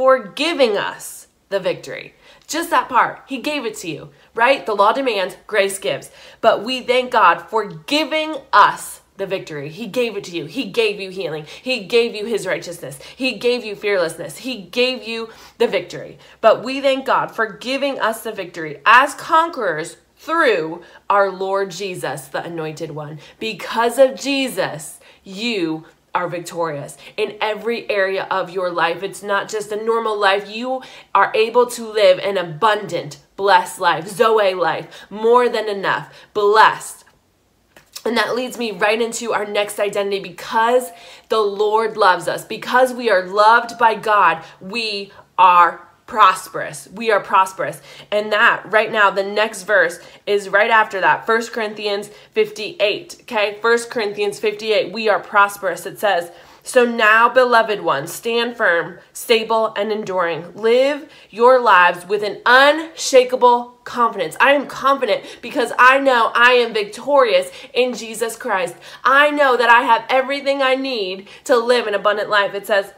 for 0.00 0.18
giving 0.18 0.78
us 0.78 1.26
the 1.50 1.60
victory. 1.60 2.14
Just 2.46 2.70
that 2.70 2.88
part. 2.88 3.22
He 3.26 3.36
gave 3.36 3.66
it 3.66 3.74
to 3.80 3.90
you, 3.90 4.08
right? 4.34 4.64
The 4.64 4.74
law 4.74 4.92
demands, 4.92 5.36
grace 5.46 5.78
gives. 5.78 6.10
But 6.40 6.64
we 6.64 6.80
thank 6.80 7.10
God 7.10 7.50
for 7.50 7.66
giving 7.66 8.36
us 8.50 9.02
the 9.18 9.26
victory. 9.26 9.68
He 9.68 9.86
gave 9.86 10.16
it 10.16 10.24
to 10.24 10.30
you. 10.34 10.46
He 10.46 10.70
gave 10.70 11.00
you 11.00 11.10
healing. 11.10 11.44
He 11.44 11.84
gave 11.84 12.14
you 12.14 12.24
his 12.24 12.46
righteousness. 12.46 12.98
He 13.14 13.32
gave 13.32 13.62
you 13.62 13.76
fearlessness. 13.76 14.38
He 14.38 14.62
gave 14.62 15.06
you 15.06 15.28
the 15.58 15.68
victory. 15.68 16.16
But 16.40 16.64
we 16.64 16.80
thank 16.80 17.04
God 17.04 17.30
for 17.36 17.52
giving 17.52 18.00
us 18.00 18.22
the 18.22 18.32
victory 18.32 18.80
as 18.86 19.12
conquerors 19.14 19.98
through 20.16 20.82
our 21.10 21.30
Lord 21.30 21.72
Jesus, 21.72 22.28
the 22.28 22.42
anointed 22.42 22.92
one. 22.92 23.18
Because 23.38 23.98
of 23.98 24.18
Jesus, 24.18 24.98
you 25.24 25.84
are 26.14 26.28
victorious 26.28 26.96
in 27.16 27.36
every 27.40 27.88
area 27.90 28.26
of 28.30 28.50
your 28.50 28.70
life. 28.70 29.02
It's 29.02 29.22
not 29.22 29.48
just 29.48 29.72
a 29.72 29.82
normal 29.82 30.18
life. 30.18 30.48
You 30.48 30.82
are 31.14 31.32
able 31.34 31.66
to 31.66 31.86
live 31.86 32.18
an 32.18 32.36
abundant, 32.36 33.18
blessed 33.36 33.80
life, 33.80 34.08
Zoe 34.08 34.54
life, 34.54 35.06
more 35.10 35.48
than 35.48 35.68
enough, 35.68 36.12
blessed. 36.34 37.04
And 38.04 38.16
that 38.16 38.34
leads 38.34 38.56
me 38.56 38.72
right 38.72 39.00
into 39.00 39.32
our 39.32 39.44
next 39.44 39.78
identity 39.78 40.20
because 40.20 40.90
the 41.28 41.40
Lord 41.40 41.96
loves 41.96 42.28
us, 42.28 42.44
because 42.44 42.94
we 42.94 43.10
are 43.10 43.26
loved 43.26 43.78
by 43.78 43.94
God, 43.94 44.42
we 44.60 45.12
are 45.38 45.86
prosperous. 46.10 46.88
We 46.92 47.12
are 47.12 47.20
prosperous. 47.20 47.80
And 48.10 48.32
that 48.32 48.64
right 48.66 48.90
now, 48.90 49.12
the 49.12 49.22
next 49.22 49.62
verse 49.62 50.00
is 50.26 50.48
right 50.48 50.70
after 50.70 51.00
that. 51.00 51.24
First 51.24 51.52
Corinthians 51.52 52.08
58. 52.32 53.18
Okay, 53.22 53.58
First 53.62 53.90
Corinthians 53.90 54.40
58. 54.40 54.92
We 54.92 55.08
are 55.08 55.20
prosperous. 55.20 55.86
It 55.86 56.00
says, 56.00 56.32
so 56.64 56.84
now, 56.84 57.28
beloved 57.28 57.80
ones, 57.80 58.12
stand 58.12 58.56
firm, 58.56 58.98
stable, 59.12 59.72
and 59.76 59.92
enduring. 59.92 60.54
Live 60.54 61.10
your 61.30 61.60
lives 61.60 62.06
with 62.06 62.24
an 62.24 62.42
unshakable 62.44 63.78
confidence. 63.84 64.36
I 64.40 64.52
am 64.52 64.66
confident 64.66 65.38
because 65.40 65.72
I 65.78 66.00
know 66.00 66.32
I 66.34 66.52
am 66.54 66.74
victorious 66.74 67.50
in 67.72 67.94
Jesus 67.94 68.36
Christ. 68.36 68.74
I 69.04 69.30
know 69.30 69.56
that 69.56 69.70
I 69.70 69.82
have 69.82 70.04
everything 70.10 70.60
I 70.60 70.74
need 70.74 71.28
to 71.44 71.56
live 71.56 71.86
an 71.86 71.94
abundant 71.94 72.28
life. 72.28 72.52
It 72.52 72.66
says, 72.66 72.92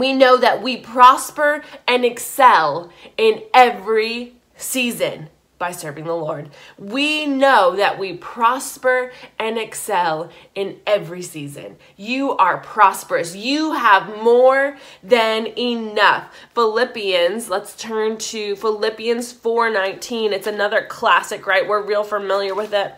we 0.00 0.12
know 0.12 0.36
that 0.36 0.62
we 0.62 0.76
prosper 0.76 1.62
and 1.86 2.04
excel 2.04 2.90
in 3.16 3.42
every 3.52 4.34
season 4.56 5.28
by 5.58 5.70
serving 5.70 6.04
the 6.04 6.14
Lord. 6.14 6.50
We 6.78 7.26
know 7.26 7.76
that 7.76 7.98
we 7.98 8.14
prosper 8.14 9.12
and 9.38 9.56
excel 9.56 10.30
in 10.54 10.80
every 10.86 11.22
season. 11.22 11.76
You 11.96 12.36
are 12.36 12.58
prosperous. 12.58 13.36
You 13.36 13.72
have 13.72 14.22
more 14.22 14.76
than 15.02 15.46
enough. 15.58 16.34
Philippians, 16.54 17.48
let's 17.48 17.76
turn 17.76 18.18
to 18.18 18.56
Philippians 18.56 19.32
4:19. 19.32 20.32
It's 20.32 20.46
another 20.46 20.84
classic, 20.86 21.46
right? 21.46 21.66
We're 21.66 21.82
real 21.82 22.04
familiar 22.04 22.54
with 22.54 22.74
it. 22.74 22.94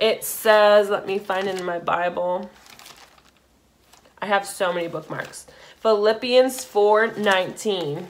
It 0.00 0.24
says, 0.24 0.90
let 0.90 1.06
me 1.06 1.18
find 1.18 1.46
it 1.46 1.60
in 1.60 1.64
my 1.64 1.78
Bible. 1.78 2.50
I 4.20 4.26
have 4.26 4.46
so 4.46 4.72
many 4.72 4.88
bookmarks. 4.88 5.46
Philippians 5.82 6.64
4:19. 6.64 8.06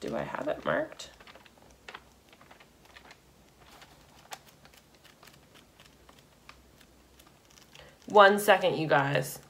Do 0.00 0.16
I 0.16 0.22
have 0.22 0.48
it 0.48 0.64
marked? 0.64 1.10
One 8.06 8.38
second, 8.38 8.78
you 8.78 8.86
guys. 8.86 9.40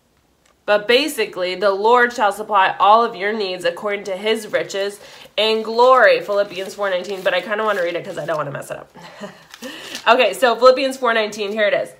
But 0.66 0.88
basically, 0.88 1.54
the 1.54 1.70
Lord 1.70 2.12
shall 2.12 2.32
supply 2.32 2.74
all 2.80 3.04
of 3.04 3.14
your 3.14 3.32
needs 3.32 3.64
according 3.64 4.02
to 4.04 4.16
his 4.16 4.48
riches 4.48 4.98
and 5.38 5.64
glory. 5.64 6.20
Philippians 6.20 6.74
4:19, 6.74 7.22
but 7.22 7.32
I 7.32 7.40
kind 7.40 7.60
of 7.60 7.66
want 7.66 7.78
to 7.78 7.84
read 7.84 7.94
it 7.94 8.04
cuz 8.04 8.18
I 8.18 8.26
don't 8.26 8.38
want 8.38 8.48
to 8.48 8.52
mess 8.52 8.72
it 8.72 8.76
up. 8.76 8.90
okay, 10.08 10.34
so 10.34 10.56
Philippians 10.56 10.98
4:19, 10.98 11.52
here 11.52 11.68
it 11.68 11.74
is 11.74 11.94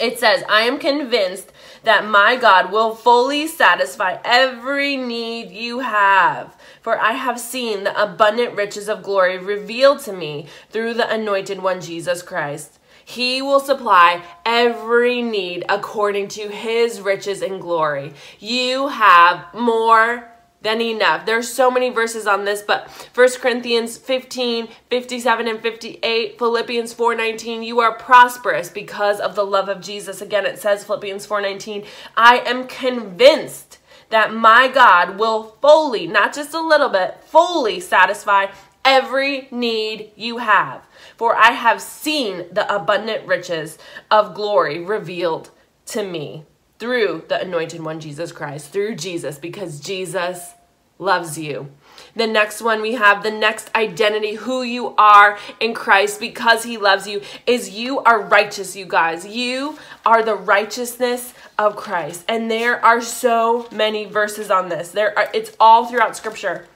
it 0.00 0.18
says, 0.18 0.42
I 0.48 0.62
am 0.62 0.78
convinced 0.78 1.52
that 1.84 2.06
my 2.06 2.36
God 2.36 2.72
will 2.72 2.94
fully 2.94 3.46
satisfy 3.46 4.18
every 4.24 4.96
need 4.96 5.50
you 5.50 5.80
have. 5.80 6.56
For 6.80 6.98
I 6.98 7.12
have 7.12 7.38
seen 7.38 7.84
the 7.84 8.02
abundant 8.02 8.56
riches 8.56 8.88
of 8.88 9.02
glory 9.02 9.38
revealed 9.38 10.00
to 10.00 10.12
me 10.12 10.46
through 10.70 10.94
the 10.94 11.10
anointed 11.12 11.62
one, 11.62 11.80
Jesus 11.80 12.22
Christ. 12.22 12.78
He 13.04 13.42
will 13.42 13.60
supply 13.60 14.22
every 14.46 15.22
need 15.22 15.64
according 15.68 16.28
to 16.28 16.48
his 16.48 17.00
riches 17.00 17.42
and 17.42 17.60
glory. 17.60 18.14
You 18.38 18.88
have 18.88 19.52
more 19.52 20.31
than 20.62 20.80
enough. 20.80 21.26
There's 21.26 21.52
so 21.52 21.70
many 21.70 21.90
verses 21.90 22.26
on 22.26 22.44
this, 22.44 22.62
but 22.62 22.88
1 23.14 23.28
Corinthians 23.40 23.98
15, 23.98 24.68
57 24.90 25.48
and 25.48 25.60
58, 25.60 26.38
Philippians 26.38 26.94
4:19, 26.94 27.62
you 27.62 27.80
are 27.80 27.94
prosperous 27.94 28.68
because 28.68 29.20
of 29.20 29.34
the 29.34 29.44
love 29.44 29.68
of 29.68 29.80
Jesus. 29.80 30.20
Again, 30.20 30.46
it 30.46 30.58
says 30.58 30.84
Philippians 30.84 31.26
4:19, 31.26 31.84
I 32.16 32.38
am 32.38 32.66
convinced 32.66 33.78
that 34.10 34.32
my 34.34 34.68
God 34.68 35.18
will 35.18 35.56
fully, 35.62 36.06
not 36.06 36.34
just 36.34 36.54
a 36.54 36.60
little 36.60 36.90
bit, 36.90 37.18
fully 37.24 37.80
satisfy 37.80 38.46
every 38.84 39.48
need 39.50 40.10
you 40.16 40.38
have. 40.38 40.86
For 41.16 41.36
I 41.36 41.52
have 41.52 41.80
seen 41.80 42.46
the 42.52 42.72
abundant 42.72 43.26
riches 43.26 43.78
of 44.10 44.34
glory 44.34 44.78
revealed 44.78 45.50
to 45.86 46.02
me 46.02 46.44
through 46.82 47.22
the 47.28 47.40
anointed 47.40 47.80
one, 47.80 48.00
Jesus 48.00 48.32
Christ, 48.32 48.72
through 48.72 48.96
Jesus, 48.96 49.38
because 49.38 49.78
Jesus 49.78 50.54
loves 50.98 51.38
you. 51.38 51.70
The 52.16 52.26
next 52.26 52.60
one 52.60 52.82
we 52.82 52.94
have 52.94 53.22
the 53.22 53.30
next 53.30 53.72
identity, 53.76 54.34
who 54.34 54.64
you 54.64 54.96
are 54.96 55.38
in 55.60 55.74
Christ 55.74 56.18
because 56.18 56.64
he 56.64 56.78
loves 56.78 57.06
you, 57.06 57.22
is 57.46 57.70
you 57.70 58.00
are 58.00 58.20
righteous, 58.20 58.74
you 58.74 58.84
guys. 58.84 59.24
You 59.24 59.78
are 60.04 60.24
the 60.24 60.34
righteousness 60.34 61.34
of 61.56 61.76
Christ. 61.76 62.24
And 62.26 62.50
there 62.50 62.84
are 62.84 63.00
so 63.00 63.68
many 63.70 64.04
verses 64.04 64.50
on 64.50 64.68
this. 64.68 64.90
There 64.90 65.16
are 65.16 65.28
it's 65.32 65.56
all 65.60 65.86
throughout 65.86 66.16
scripture. 66.16 66.66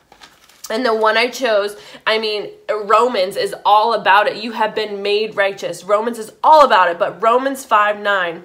And 0.70 0.86
the 0.86 0.94
one 0.94 1.16
I 1.16 1.30
chose, 1.30 1.76
I 2.06 2.20
mean, 2.20 2.50
Romans 2.70 3.36
is 3.36 3.56
all 3.64 3.92
about 3.94 4.28
it. 4.28 4.36
You 4.36 4.52
have 4.52 4.72
been 4.72 5.02
made 5.02 5.34
righteous. 5.34 5.82
Romans 5.82 6.20
is 6.20 6.32
all 6.44 6.64
about 6.64 6.92
it, 6.92 6.98
but 7.00 7.20
Romans 7.20 7.64
5 7.64 7.98
9 7.98 8.44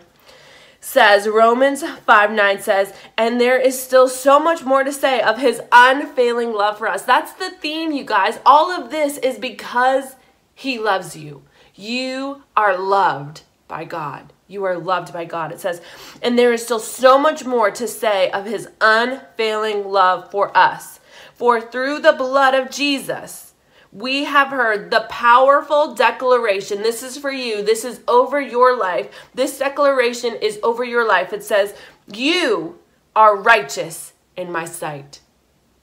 says, 0.81 1.27
Romans 1.27 1.83
5 1.83 2.31
9 2.31 2.59
says, 2.59 2.93
and 3.17 3.39
there 3.39 3.59
is 3.59 3.81
still 3.81 4.09
so 4.09 4.39
much 4.39 4.63
more 4.63 4.83
to 4.83 4.91
say 4.91 5.21
of 5.21 5.37
his 5.37 5.61
unfailing 5.71 6.51
love 6.51 6.79
for 6.79 6.87
us. 6.87 7.03
That's 7.03 7.33
the 7.33 7.51
theme, 7.51 7.91
you 7.91 8.03
guys. 8.03 8.39
All 8.45 8.71
of 8.71 8.89
this 8.89 9.17
is 9.19 9.37
because 9.37 10.15
he 10.53 10.79
loves 10.79 11.15
you. 11.15 11.43
You 11.75 12.43
are 12.57 12.77
loved 12.77 13.43
by 13.67 13.85
God. 13.85 14.33
You 14.47 14.65
are 14.65 14.77
loved 14.77 15.13
by 15.13 15.23
God. 15.23 15.53
It 15.53 15.61
says, 15.61 15.81
and 16.21 16.37
there 16.37 16.51
is 16.51 16.63
still 16.63 16.79
so 16.79 17.17
much 17.17 17.45
more 17.45 17.71
to 17.71 17.87
say 17.87 18.29
of 18.31 18.45
his 18.45 18.67
unfailing 18.81 19.87
love 19.87 20.29
for 20.29 20.55
us. 20.57 20.99
For 21.35 21.61
through 21.61 21.99
the 21.99 22.11
blood 22.11 22.53
of 22.53 22.69
Jesus, 22.69 23.50
we 23.91 24.23
have 24.23 24.49
heard 24.49 24.89
the 24.89 25.05
powerful 25.09 25.93
declaration. 25.93 26.81
This 26.81 27.03
is 27.03 27.17
for 27.17 27.31
you. 27.31 27.61
This 27.61 27.83
is 27.83 28.01
over 28.07 28.39
your 28.39 28.77
life. 28.77 29.09
This 29.33 29.57
declaration 29.59 30.35
is 30.41 30.59
over 30.63 30.83
your 30.83 31.07
life. 31.07 31.33
It 31.33 31.43
says, 31.43 31.75
You 32.07 32.79
are 33.15 33.35
righteous 33.35 34.13
in 34.37 34.51
my 34.51 34.65
sight. 34.65 35.19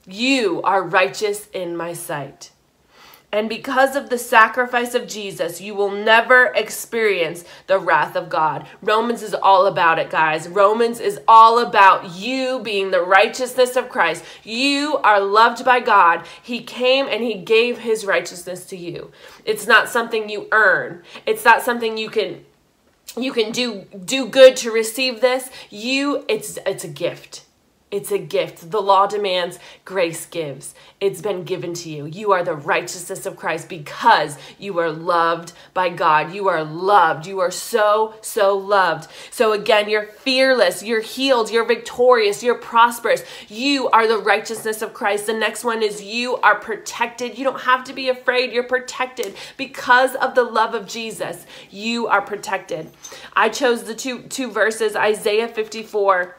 You 0.06 0.62
are 0.62 0.82
righteous 0.82 1.48
in 1.52 1.76
my 1.76 1.92
sight. 1.92 2.50
And 3.30 3.48
because 3.48 3.94
of 3.94 4.08
the 4.08 4.16
sacrifice 4.16 4.94
of 4.94 5.06
Jesus, 5.06 5.60
you 5.60 5.74
will 5.74 5.90
never 5.90 6.46
experience 6.54 7.44
the 7.66 7.78
wrath 7.78 8.16
of 8.16 8.30
God. 8.30 8.66
Romans 8.80 9.22
is 9.22 9.34
all 9.34 9.66
about 9.66 9.98
it, 9.98 10.08
guys. 10.08 10.48
Romans 10.48 10.98
is 10.98 11.20
all 11.28 11.58
about 11.58 12.16
you 12.16 12.58
being 12.60 12.90
the 12.90 13.02
righteousness 13.02 13.76
of 13.76 13.90
Christ. 13.90 14.24
You 14.44 14.96
are 15.04 15.20
loved 15.20 15.62
by 15.62 15.80
God. 15.80 16.24
He 16.42 16.62
came 16.62 17.06
and 17.06 17.22
He 17.22 17.34
gave 17.34 17.78
His 17.78 18.06
righteousness 18.06 18.64
to 18.66 18.78
you. 18.78 19.12
It's 19.44 19.66
not 19.66 19.90
something 19.90 20.30
you 20.30 20.48
earn, 20.50 21.02
it's 21.26 21.44
not 21.44 21.62
something 21.62 21.98
you 21.98 22.08
can. 22.08 22.46
You 23.16 23.32
can 23.32 23.52
do 23.52 23.84
do 24.04 24.26
good 24.26 24.56
to 24.58 24.70
receive 24.70 25.20
this. 25.20 25.50
You 25.70 26.24
it's 26.28 26.58
it's 26.64 26.84
a 26.84 26.88
gift. 26.88 27.44
It's 27.90 28.12
a 28.12 28.18
gift. 28.18 28.70
The 28.70 28.82
law 28.82 29.06
demands, 29.06 29.58
grace 29.86 30.26
gives. 30.26 30.74
It's 31.00 31.22
been 31.22 31.44
given 31.44 31.72
to 31.74 31.88
you. 31.88 32.04
You 32.04 32.32
are 32.32 32.44
the 32.44 32.54
righteousness 32.54 33.24
of 33.24 33.36
Christ 33.36 33.68
because 33.68 34.36
you 34.58 34.78
are 34.78 34.90
loved 34.90 35.52
by 35.72 35.88
God. 35.88 36.34
You 36.34 36.48
are 36.48 36.62
loved. 36.62 37.26
You 37.26 37.40
are 37.40 37.50
so, 37.50 38.14
so 38.20 38.56
loved. 38.56 39.08
So 39.30 39.52
again, 39.52 39.88
you're 39.88 40.04
fearless, 40.04 40.82
you're 40.82 41.00
healed, 41.00 41.50
you're 41.50 41.64
victorious, 41.64 42.42
you're 42.42 42.56
prosperous. 42.56 43.24
You 43.48 43.88
are 43.88 44.06
the 44.06 44.18
righteousness 44.18 44.82
of 44.82 44.92
Christ. 44.92 45.26
The 45.26 45.32
next 45.32 45.64
one 45.64 45.82
is 45.82 46.02
you 46.02 46.36
are 46.38 46.58
protected. 46.58 47.38
You 47.38 47.44
don't 47.44 47.62
have 47.62 47.84
to 47.84 47.94
be 47.94 48.10
afraid. 48.10 48.52
You're 48.52 48.64
protected 48.64 49.34
because 49.56 50.14
of 50.16 50.34
the 50.34 50.44
love 50.44 50.74
of 50.74 50.86
Jesus. 50.86 51.46
You 51.70 52.06
are 52.06 52.20
protected. 52.20 52.90
I 53.34 53.48
chose 53.48 53.84
the 53.84 53.94
two 53.94 54.22
two 54.22 54.50
verses, 54.50 54.94
Isaiah 54.94 55.48
54 55.48 56.37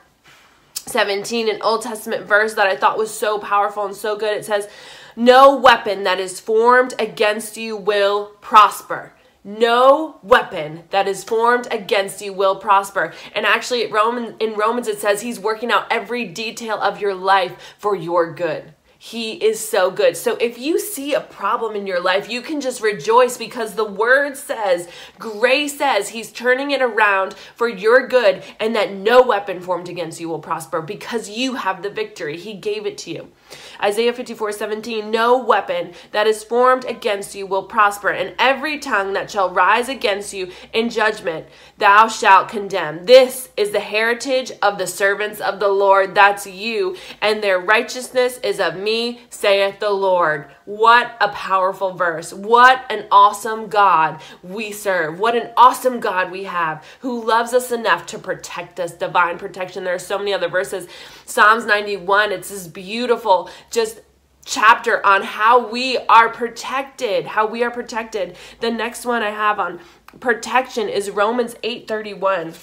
17, 0.89 1.49
an 1.49 1.61
Old 1.61 1.81
Testament 1.81 2.25
verse 2.25 2.53
that 2.55 2.67
I 2.67 2.75
thought 2.75 2.97
was 2.97 3.13
so 3.13 3.39
powerful 3.39 3.85
and 3.85 3.95
so 3.95 4.17
good. 4.17 4.35
It 4.35 4.45
says, 4.45 4.67
No 5.15 5.55
weapon 5.55 6.03
that 6.03 6.19
is 6.19 6.39
formed 6.39 6.93
against 6.99 7.57
you 7.57 7.77
will 7.77 8.31
prosper. 8.41 9.13
No 9.43 10.19
weapon 10.21 10.83
that 10.89 11.07
is 11.07 11.23
formed 11.23 11.67
against 11.71 12.21
you 12.21 12.33
will 12.33 12.57
prosper. 12.57 13.13
And 13.33 13.45
actually, 13.45 13.87
Roman, 13.87 14.35
in 14.39 14.55
Romans, 14.55 14.87
it 14.87 14.99
says 14.99 15.21
he's 15.21 15.39
working 15.39 15.71
out 15.71 15.87
every 15.89 16.25
detail 16.25 16.77
of 16.79 16.99
your 16.99 17.15
life 17.15 17.55
for 17.77 17.95
your 17.95 18.33
good. 18.33 18.73
He 19.01 19.35
is 19.35 19.65
so 19.65 19.91
good. 19.91 20.17
So 20.17 20.35
if 20.41 20.59
you 20.59 20.77
see 20.77 21.13
a 21.13 21.21
problem 21.21 21.73
in 21.73 21.87
your 21.87 22.01
life, 22.01 22.29
you 22.29 22.41
can 22.41 22.59
just 22.59 22.81
rejoice 22.81 23.37
because 23.37 23.75
the 23.75 23.85
word 23.85 24.35
says, 24.35 24.89
grace 25.17 25.77
says 25.77 26.09
he's 26.09 26.33
turning 26.33 26.71
it 26.71 26.81
around 26.81 27.33
for 27.55 27.69
your 27.69 28.09
good 28.09 28.43
and 28.59 28.75
that 28.75 28.91
no 28.91 29.21
weapon 29.21 29.61
formed 29.61 29.87
against 29.87 30.19
you 30.19 30.27
will 30.27 30.39
prosper 30.39 30.81
because 30.81 31.29
you 31.29 31.55
have 31.55 31.81
the 31.81 31.89
victory. 31.89 32.35
He 32.35 32.55
gave 32.55 32.85
it 32.85 32.97
to 32.99 33.11
you. 33.11 33.31
Isaiah 33.81 34.13
54 34.13 34.51
17, 34.51 35.09
no 35.09 35.37
weapon 35.37 35.93
that 36.11 36.27
is 36.27 36.43
formed 36.43 36.85
against 36.85 37.35
you 37.35 37.45
will 37.45 37.63
prosper, 37.63 38.09
and 38.09 38.35
every 38.37 38.79
tongue 38.79 39.13
that 39.13 39.31
shall 39.31 39.49
rise 39.49 39.89
against 39.89 40.33
you 40.33 40.51
in 40.73 40.89
judgment 40.89 41.47
thou 41.77 42.07
shalt 42.07 42.49
condemn. 42.49 43.05
This 43.05 43.49
is 43.55 43.71
the 43.71 43.79
heritage 43.79 44.51
of 44.61 44.77
the 44.77 44.87
servants 44.87 45.39
of 45.39 45.59
the 45.59 45.69
Lord. 45.69 46.13
That's 46.13 46.45
you, 46.45 46.97
and 47.21 47.41
their 47.41 47.59
righteousness 47.59 48.39
is 48.43 48.59
of 48.59 48.75
me, 48.75 49.21
saith 49.29 49.79
the 49.79 49.89
Lord. 49.89 50.51
What 50.65 51.17
a 51.19 51.29
powerful 51.29 51.93
verse. 51.93 52.31
What 52.31 52.85
an 52.91 53.07
awesome 53.11 53.69
God 53.69 54.21
we 54.43 54.71
serve. 54.71 55.19
What 55.19 55.35
an 55.35 55.49
awesome 55.57 55.99
God 55.99 56.31
we 56.31 56.43
have 56.43 56.85
who 56.99 57.25
loves 57.25 57.53
us 57.53 57.71
enough 57.71 58.05
to 58.07 58.19
protect 58.19 58.79
us, 58.79 58.91
divine 58.93 59.39
protection. 59.39 59.83
There 59.83 59.95
are 59.95 59.99
so 59.99 60.19
many 60.19 60.31
other 60.31 60.47
verses. 60.47 60.87
Psalms 61.25 61.65
91, 61.65 62.31
it's 62.31 62.49
this 62.49 62.67
beautiful, 62.67 63.49
just 63.69 64.01
chapter 64.45 65.05
on 65.05 65.23
how 65.23 65.69
we 65.69 65.97
are 65.97 66.29
protected, 66.29 67.27
how 67.27 67.45
we 67.45 67.63
are 67.63 67.71
protected. 67.71 68.35
The 68.61 68.71
next 68.71 69.05
one 69.05 69.21
I 69.21 69.29
have 69.29 69.59
on 69.59 69.79
protection 70.19 70.89
is 70.89 71.09
Romans 71.09 71.55
8:31. 71.63 72.55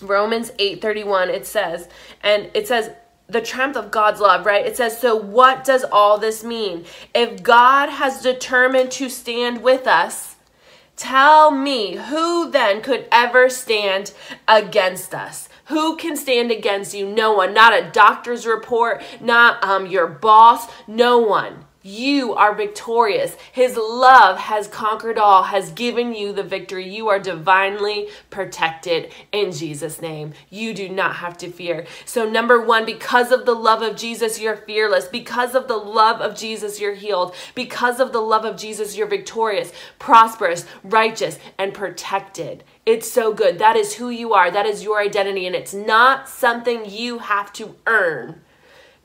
Romans 0.00 0.50
8:31 0.58 1.28
it 1.28 1.46
says 1.46 1.88
and 2.22 2.50
it 2.54 2.66
says 2.66 2.90
the 3.28 3.40
triumph 3.40 3.76
of 3.76 3.90
God's 3.90 4.20
love, 4.20 4.44
right? 4.44 4.66
It 4.66 4.76
says, 4.76 4.98
So 4.98 5.16
what 5.16 5.64
does 5.64 5.84
all 5.84 6.18
this 6.18 6.44
mean? 6.44 6.84
If 7.14 7.42
God 7.42 7.88
has 7.88 8.22
determined 8.22 8.90
to 8.92 9.08
stand 9.08 9.62
with 9.62 9.86
us, 9.86 10.36
tell 10.96 11.50
me 11.50 11.96
who 11.96 12.50
then 12.50 12.82
could 12.82 13.06
ever 13.10 13.48
stand 13.48 14.12
against 14.46 15.14
us? 15.14 15.48
Who 15.66 15.96
can 15.96 16.16
stand 16.16 16.50
against 16.50 16.94
you? 16.94 17.06
No 17.06 17.32
one. 17.32 17.54
Not 17.54 17.72
a 17.72 17.90
doctor's 17.90 18.46
report, 18.46 19.02
not 19.20 19.62
um, 19.64 19.86
your 19.86 20.06
boss, 20.06 20.70
no 20.86 21.18
one. 21.18 21.63
You 21.86 22.32
are 22.32 22.54
victorious. 22.54 23.36
His 23.52 23.76
love 23.76 24.38
has 24.38 24.68
conquered 24.68 25.18
all, 25.18 25.42
has 25.42 25.70
given 25.70 26.14
you 26.14 26.32
the 26.32 26.42
victory. 26.42 26.88
You 26.88 27.08
are 27.08 27.18
divinely 27.18 28.08
protected 28.30 29.12
in 29.32 29.52
Jesus' 29.52 30.00
name. 30.00 30.32
You 30.48 30.72
do 30.72 30.88
not 30.88 31.16
have 31.16 31.36
to 31.38 31.50
fear. 31.50 31.84
So, 32.06 32.26
number 32.26 32.58
one, 32.58 32.86
because 32.86 33.30
of 33.32 33.44
the 33.44 33.54
love 33.54 33.82
of 33.82 33.96
Jesus, 33.96 34.40
you're 34.40 34.56
fearless. 34.56 35.08
Because 35.08 35.54
of 35.54 35.68
the 35.68 35.76
love 35.76 36.22
of 36.22 36.34
Jesus, 36.34 36.80
you're 36.80 36.94
healed. 36.94 37.34
Because 37.54 38.00
of 38.00 38.12
the 38.12 38.22
love 38.22 38.46
of 38.46 38.56
Jesus, 38.56 38.96
you're 38.96 39.06
victorious, 39.06 39.70
prosperous, 39.98 40.64
righteous, 40.84 41.38
and 41.58 41.74
protected. 41.74 42.64
It's 42.86 43.12
so 43.12 43.34
good. 43.34 43.58
That 43.58 43.76
is 43.76 43.96
who 43.96 44.08
you 44.08 44.32
are. 44.32 44.50
That 44.50 44.64
is 44.64 44.82
your 44.82 45.00
identity. 45.00 45.46
And 45.46 45.54
it's 45.54 45.74
not 45.74 46.30
something 46.30 46.88
you 46.88 47.18
have 47.18 47.52
to 47.54 47.76
earn. 47.86 48.40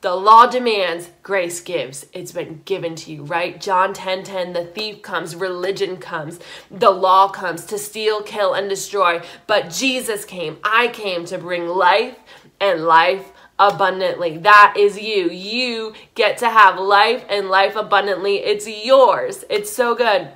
The 0.00 0.14
law 0.14 0.46
demands, 0.46 1.10
grace 1.22 1.60
gives. 1.60 2.06
It's 2.14 2.32
been 2.32 2.62
given 2.64 2.94
to 2.96 3.12
you, 3.12 3.22
right? 3.24 3.60
John 3.60 3.92
10 3.92 4.24
10, 4.24 4.54
the 4.54 4.64
thief 4.64 5.02
comes, 5.02 5.36
religion 5.36 5.98
comes, 5.98 6.40
the 6.70 6.90
law 6.90 7.28
comes 7.28 7.66
to 7.66 7.78
steal, 7.78 8.22
kill, 8.22 8.54
and 8.54 8.66
destroy. 8.66 9.20
But 9.46 9.68
Jesus 9.68 10.24
came. 10.24 10.56
I 10.64 10.88
came 10.88 11.26
to 11.26 11.36
bring 11.36 11.68
life 11.68 12.16
and 12.60 12.86
life 12.86 13.30
abundantly. 13.58 14.38
That 14.38 14.74
is 14.78 14.98
you. 14.98 15.28
You 15.30 15.92
get 16.14 16.38
to 16.38 16.48
have 16.48 16.78
life 16.78 17.22
and 17.28 17.50
life 17.50 17.76
abundantly. 17.76 18.36
It's 18.36 18.66
yours. 18.66 19.44
It's 19.50 19.70
so 19.70 19.94
good. 19.94 20.30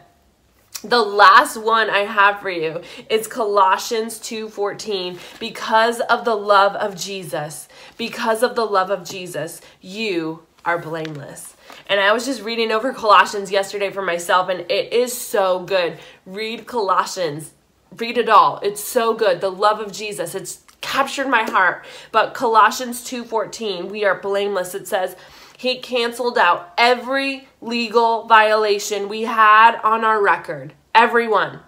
The 0.83 1.03
last 1.03 1.57
one 1.57 1.89
I 1.89 2.01
have 2.01 2.41
for 2.41 2.51
you 2.51 2.83
is 3.09 3.27
Colossians 3.27 4.19
2:14 4.19 5.19
because 5.39 6.01
of 6.01 6.25
the 6.25 6.35
love 6.35 6.75
of 6.77 6.95
Jesus 6.95 7.69
because 7.97 8.43
of 8.43 8.55
the 8.55 8.67
love 8.67 8.91
of 8.91 9.09
Jesus 9.09 9.63
you 9.81 10.43
are 10.65 10.79
blameless. 10.79 11.57
And 11.89 12.01
I 12.01 12.13
was 12.13 12.27
just 12.27 12.43
reading 12.43 12.71
over 12.71 12.93
Colossians 12.93 13.51
yesterday 13.51 13.91
for 13.91 14.03
myself 14.03 14.49
and 14.49 14.61
it 14.71 14.93
is 14.93 15.17
so 15.17 15.61
good. 15.61 15.99
Read 16.27 16.67
Colossians. 16.67 17.53
Read 17.97 18.19
it 18.19 18.29
all. 18.29 18.61
It's 18.63 18.83
so 18.83 19.15
good. 19.15 19.41
The 19.41 19.51
love 19.51 19.81
of 19.81 19.93
Jesus. 19.93 20.35
It's 20.35 20.65
captured 20.81 21.29
my 21.29 21.43
heart. 21.45 21.85
But 22.13 22.35
Colossians 22.35 23.03
2:14, 23.05 23.89
we 23.89 24.05
are 24.05 24.15
blameless. 24.15 24.75
It 24.75 24.87
says 24.87 25.17
he 25.57 25.79
canceled 25.79 26.39
out 26.39 26.73
every 26.77 27.49
legal 27.61 28.27
violation 28.27 29.09
we 29.09 29.23
had 29.23 29.81
on 29.83 30.05
our 30.05 30.23
record. 30.23 30.75
Everyone. 30.95 31.61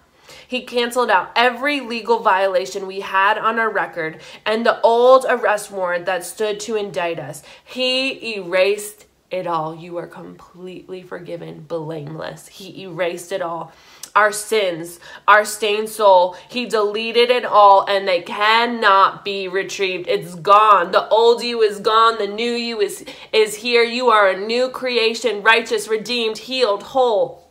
He 0.47 0.61
canceled 0.61 1.09
out 1.09 1.31
every 1.35 1.81
legal 1.81 2.19
violation 2.19 2.87
we 2.87 3.01
had 3.01 3.37
on 3.37 3.59
our 3.59 3.69
record 3.69 4.21
and 4.45 4.65
the 4.65 4.79
old 4.81 5.25
arrest 5.27 5.71
warrant 5.71 6.05
that 6.05 6.23
stood 6.23 6.59
to 6.61 6.75
indict 6.75 7.19
us. 7.19 7.43
He 7.65 8.35
erased 8.35 9.06
it 9.29 9.45
all. 9.47 9.75
You 9.75 9.97
are 9.97 10.07
completely 10.07 11.01
forgiven, 11.01 11.65
blameless. 11.67 12.47
He 12.47 12.83
erased 12.83 13.31
it 13.31 13.41
all. 13.41 13.71
Our 14.15 14.31
sins, 14.31 14.99
our 15.27 15.45
stained 15.45 15.89
soul, 15.89 16.35
He 16.49 16.65
deleted 16.65 17.29
it 17.29 17.45
all 17.45 17.85
and 17.87 18.07
they 18.07 18.21
cannot 18.21 19.23
be 19.23 19.47
retrieved. 19.47 20.07
It's 20.07 20.35
gone. 20.35 20.91
The 20.91 21.07
old 21.09 21.43
you 21.43 21.61
is 21.61 21.79
gone. 21.79 22.17
The 22.17 22.27
new 22.27 22.51
you 22.51 22.79
is, 22.79 23.05
is 23.31 23.57
here. 23.57 23.83
You 23.83 24.09
are 24.09 24.29
a 24.29 24.39
new 24.39 24.69
creation, 24.69 25.43
righteous, 25.43 25.87
redeemed, 25.87 26.39
healed, 26.39 26.83
whole. 26.83 27.47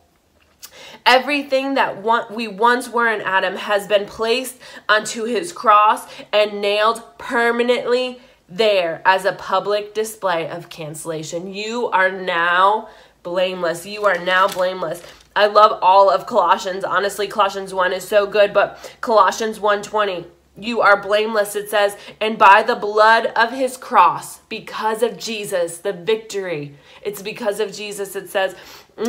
Everything 1.05 1.75
that 1.75 2.03
we 2.31 2.49
once 2.49 2.89
were 2.89 3.07
in 3.07 3.21
Adam 3.21 3.55
has 3.55 3.87
been 3.87 4.05
placed 4.05 4.57
onto 4.89 5.23
his 5.23 5.53
cross 5.53 6.05
and 6.33 6.59
nailed 6.59 7.01
permanently 7.17 8.19
there 8.49 9.01
as 9.05 9.25
a 9.25 9.33
public 9.33 9.93
display 9.93 10.49
of 10.49 10.69
cancellation. 10.69 11.53
You 11.53 11.87
are 11.87 12.11
now 12.11 12.89
blameless. 13.23 13.85
You 13.85 14.05
are 14.05 14.17
now 14.17 14.47
blameless. 14.47 15.03
I 15.35 15.47
love 15.47 15.79
all 15.81 16.09
of 16.09 16.25
Colossians. 16.25 16.83
Honestly, 16.83 17.27
Colossians 17.27 17.73
1 17.73 17.93
is 17.93 18.07
so 18.07 18.25
good, 18.25 18.53
but 18.53 18.95
Colossians 19.01 19.59
1:20 19.59 20.25
you 20.59 20.81
are 20.81 21.01
blameless, 21.01 21.55
it 21.55 21.69
says, 21.69 21.95
and 22.19 22.37
by 22.37 22.63
the 22.63 22.75
blood 22.75 23.27
of 23.35 23.51
his 23.51 23.77
cross, 23.77 24.39
because 24.49 25.03
of 25.03 25.17
Jesus, 25.17 25.77
the 25.77 25.93
victory. 25.93 26.75
It's 27.03 27.21
because 27.21 27.59
of 27.59 27.71
Jesus, 27.71 28.15
it 28.15 28.29
says, 28.29 28.55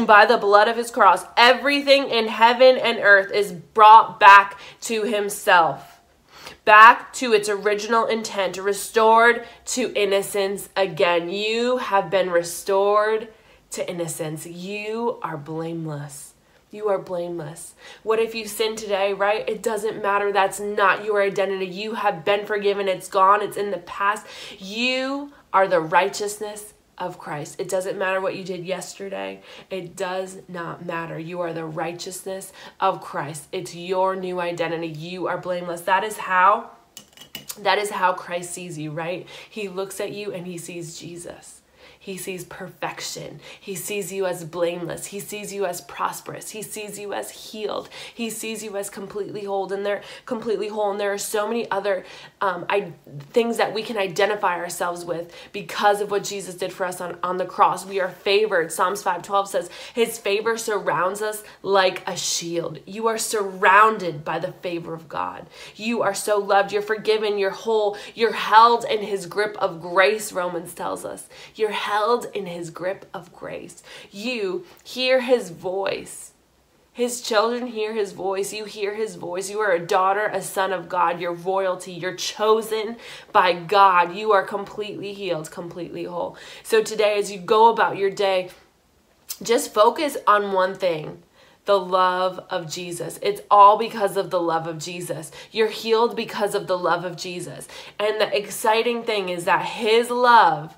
by 0.07 0.27
the 0.27 0.37
blood 0.37 0.69
of 0.69 0.77
his 0.77 0.91
cross, 0.91 1.25
everything 1.37 2.11
in 2.11 2.29
heaven 2.29 2.77
and 2.77 2.99
earth 2.99 3.33
is 3.33 3.53
brought 3.53 4.21
back 4.21 4.59
to 4.83 5.05
himself, 5.05 5.98
back 6.69 7.15
to 7.15 7.33
its 7.33 7.49
original 7.49 8.05
intent, 8.05 8.59
restored 8.59 9.43
to 9.65 9.91
innocence 9.95 10.69
again. 10.77 11.31
You 11.31 11.79
have 11.79 12.11
been 12.11 12.29
restored 12.29 13.29
to 13.71 13.91
innocence. 13.91 14.47
You 14.47 15.19
are 15.23 15.39
blameless. 15.39 16.35
You 16.71 16.91
are 16.91 16.99
blameless. 16.99 17.75
What 18.03 18.19
if 18.19 18.35
you 18.35 18.47
sin 18.47 18.77
today, 18.77 19.15
right? 19.15 19.49
It 19.49 19.63
doesn't 19.63 20.03
matter. 20.03 20.31
That's 20.31 20.61
not 20.61 21.07
your 21.07 21.23
identity. 21.23 21.65
You 21.65 21.95
have 21.95 22.23
been 22.23 22.45
forgiven. 22.45 22.87
It's 22.87 23.09
gone. 23.09 23.41
It's 23.41 23.57
in 23.57 23.71
the 23.71 23.79
past. 23.79 24.27
You 24.59 25.33
are 25.55 25.67
the 25.67 25.81
righteousness 25.81 26.75
of 26.99 27.19
Christ. 27.19 27.57
It 27.59 27.69
doesn't 27.69 27.99
matter 27.99 28.21
what 28.21 28.37
you 28.37 28.45
did 28.45 28.65
yesterday. 28.65 29.41
It 29.71 29.97
does 29.97 30.39
not 30.49 30.85
matter. 30.85 31.19
You 31.19 31.41
are 31.41 31.53
the 31.53 31.65
righteousness 31.65 32.53
of 32.81 33.01
Christ. 33.01 33.49
It's 33.53 33.75
your 33.75 34.17
new 34.17 34.41
identity. 34.41 34.89
You 34.89 35.27
are 35.27 35.39
blameless. 35.39 35.83
That 35.83 36.05
is 36.05 36.19
how 36.19 36.71
that 37.61 37.79
is 37.79 37.91
how 37.91 38.13
Christ 38.13 38.53
sees 38.53 38.79
you, 38.79 38.93
right? 38.93 39.27
He 39.51 39.69
looks 39.69 40.01
at 40.01 40.13
you 40.13 40.33
and 40.33 40.47
he 40.47 40.59
sees 40.59 40.99
Jesus. 40.99 41.63
He 41.99 42.17
sees 42.17 42.45
perfection. 42.45 43.41
He 43.61 43.75
sees 43.75 44.13
you 44.13 44.27
as 44.27 44.45
blameless. 44.45 45.07
He 45.07 45.21
sees 45.21 45.53
you 45.53 45.67
as 45.67 45.81
prosperous. 45.83 46.51
He 46.51 46.63
sees 46.63 46.99
you 46.99 47.13
as 47.13 47.31
healed. 47.31 47.89
He 48.15 48.31
sees 48.31 48.63
you 48.63 48.77
as 48.77 48.89
completely 48.89 49.45
whole. 49.45 49.73
And 49.73 49.85
there, 49.85 50.03
completely 50.25 50.69
whole. 50.69 50.91
And 50.91 50.99
there 50.99 51.13
are 51.13 51.19
so 51.19 51.47
many 51.47 51.71
other 51.71 52.05
um, 52.41 52.65
I, 52.69 52.93
things 53.31 53.57
that 53.59 53.75
we 53.75 53.83
can 53.83 53.99
identify 53.99 54.57
ourselves 54.57 55.05
with 55.05 55.35
because 55.53 56.01
of 56.01 56.11
what 56.11 56.25
Jesus 56.25 56.55
did 56.55 56.73
for 56.73 56.87
us 56.87 57.01
on, 57.01 57.19
on 57.23 57.37
the 57.37 57.45
cross. 57.45 57.85
We 57.85 58.01
are 58.01 58.09
favored. 58.09 58.73
Psalms 58.73 59.03
5:12 59.03 59.49
says, 59.49 59.71
His 59.95 60.19
favor 60.19 60.57
surrounds 60.57 61.21
us 61.21 61.43
like 61.63 62.03
a 62.09 62.17
shield. 62.17 62.79
You 62.87 63.09
are 63.09 63.19
surrounded 63.19 64.25
by 64.25 64.39
the 64.39 64.53
favor 64.53 64.95
of 64.95 65.09
God. 65.09 65.47
You 65.77 66.03
are 66.03 66.15
so 66.15 66.39
loved. 66.39 66.73
You're 66.73 66.83
forgiven. 66.83 67.39
You're 67.39 67.51
whole. 67.51 67.97
You're 68.15 68.33
held 68.33 68.85
in 68.85 69.03
His 69.03 69.27
grip 69.27 69.57
of 69.59 69.81
grace. 69.81 70.33
Romans 70.33 70.75
tells 70.75 71.05
us. 71.05 71.29
You're 71.55 71.71
held 71.79 72.27
in 72.35 72.47
his 72.47 72.71
grip 72.71 73.07
of 73.15 73.33
grace. 73.33 73.83
You 74.11 74.67
hear 74.85 75.21
his 75.21 75.51
voice. 75.51 76.33
His 76.93 77.21
children 77.21 77.69
hear 77.69 77.95
his 77.95 78.13
voice. 78.13 78.53
You 78.53 78.65
hear 78.65 78.95
his 78.97 79.15
voice. 79.15 79.49
You 79.49 79.61
are 79.61 79.71
a 79.71 79.87
daughter, 79.87 80.27
a 80.27 80.43
son 80.43 80.73
of 80.73 80.89
God. 80.89 81.21
You're 81.21 81.33
royalty. 81.33 81.93
You're 81.93 82.17
chosen 82.17 82.97
by 83.31 83.53
God. 83.53 84.17
You 84.17 84.33
are 84.33 84.43
completely 84.43 85.15
healed, 85.15 85.51
completely 85.51 86.05
whole. 86.05 86.37
So 86.65 86.83
today, 86.83 87.17
as 87.17 87.31
you 87.31 87.39
go 87.39 87.71
about 87.71 87.99
your 87.99 88.11
day, 88.11 88.51
just 89.41 89.73
focus 89.73 90.17
on 90.27 90.51
one 90.51 90.75
thing 90.75 91.23
the 91.67 91.79
love 91.79 92.41
of 92.51 92.69
Jesus. 92.69 93.19
It's 93.23 93.43
all 93.51 93.77
because 93.77 94.17
of 94.17 94.31
the 94.31 94.41
love 94.41 94.67
of 94.67 94.79
Jesus. 94.79 95.31
You're 95.53 95.69
healed 95.69 96.17
because 96.17 96.55
of 96.55 96.67
the 96.67 96.79
love 96.79 97.05
of 97.05 97.15
Jesus. 97.15 97.69
And 97.99 98.19
the 98.19 98.37
exciting 98.37 99.05
thing 99.05 99.29
is 99.29 99.45
that 99.45 99.65
His 99.67 100.11
love 100.11 100.75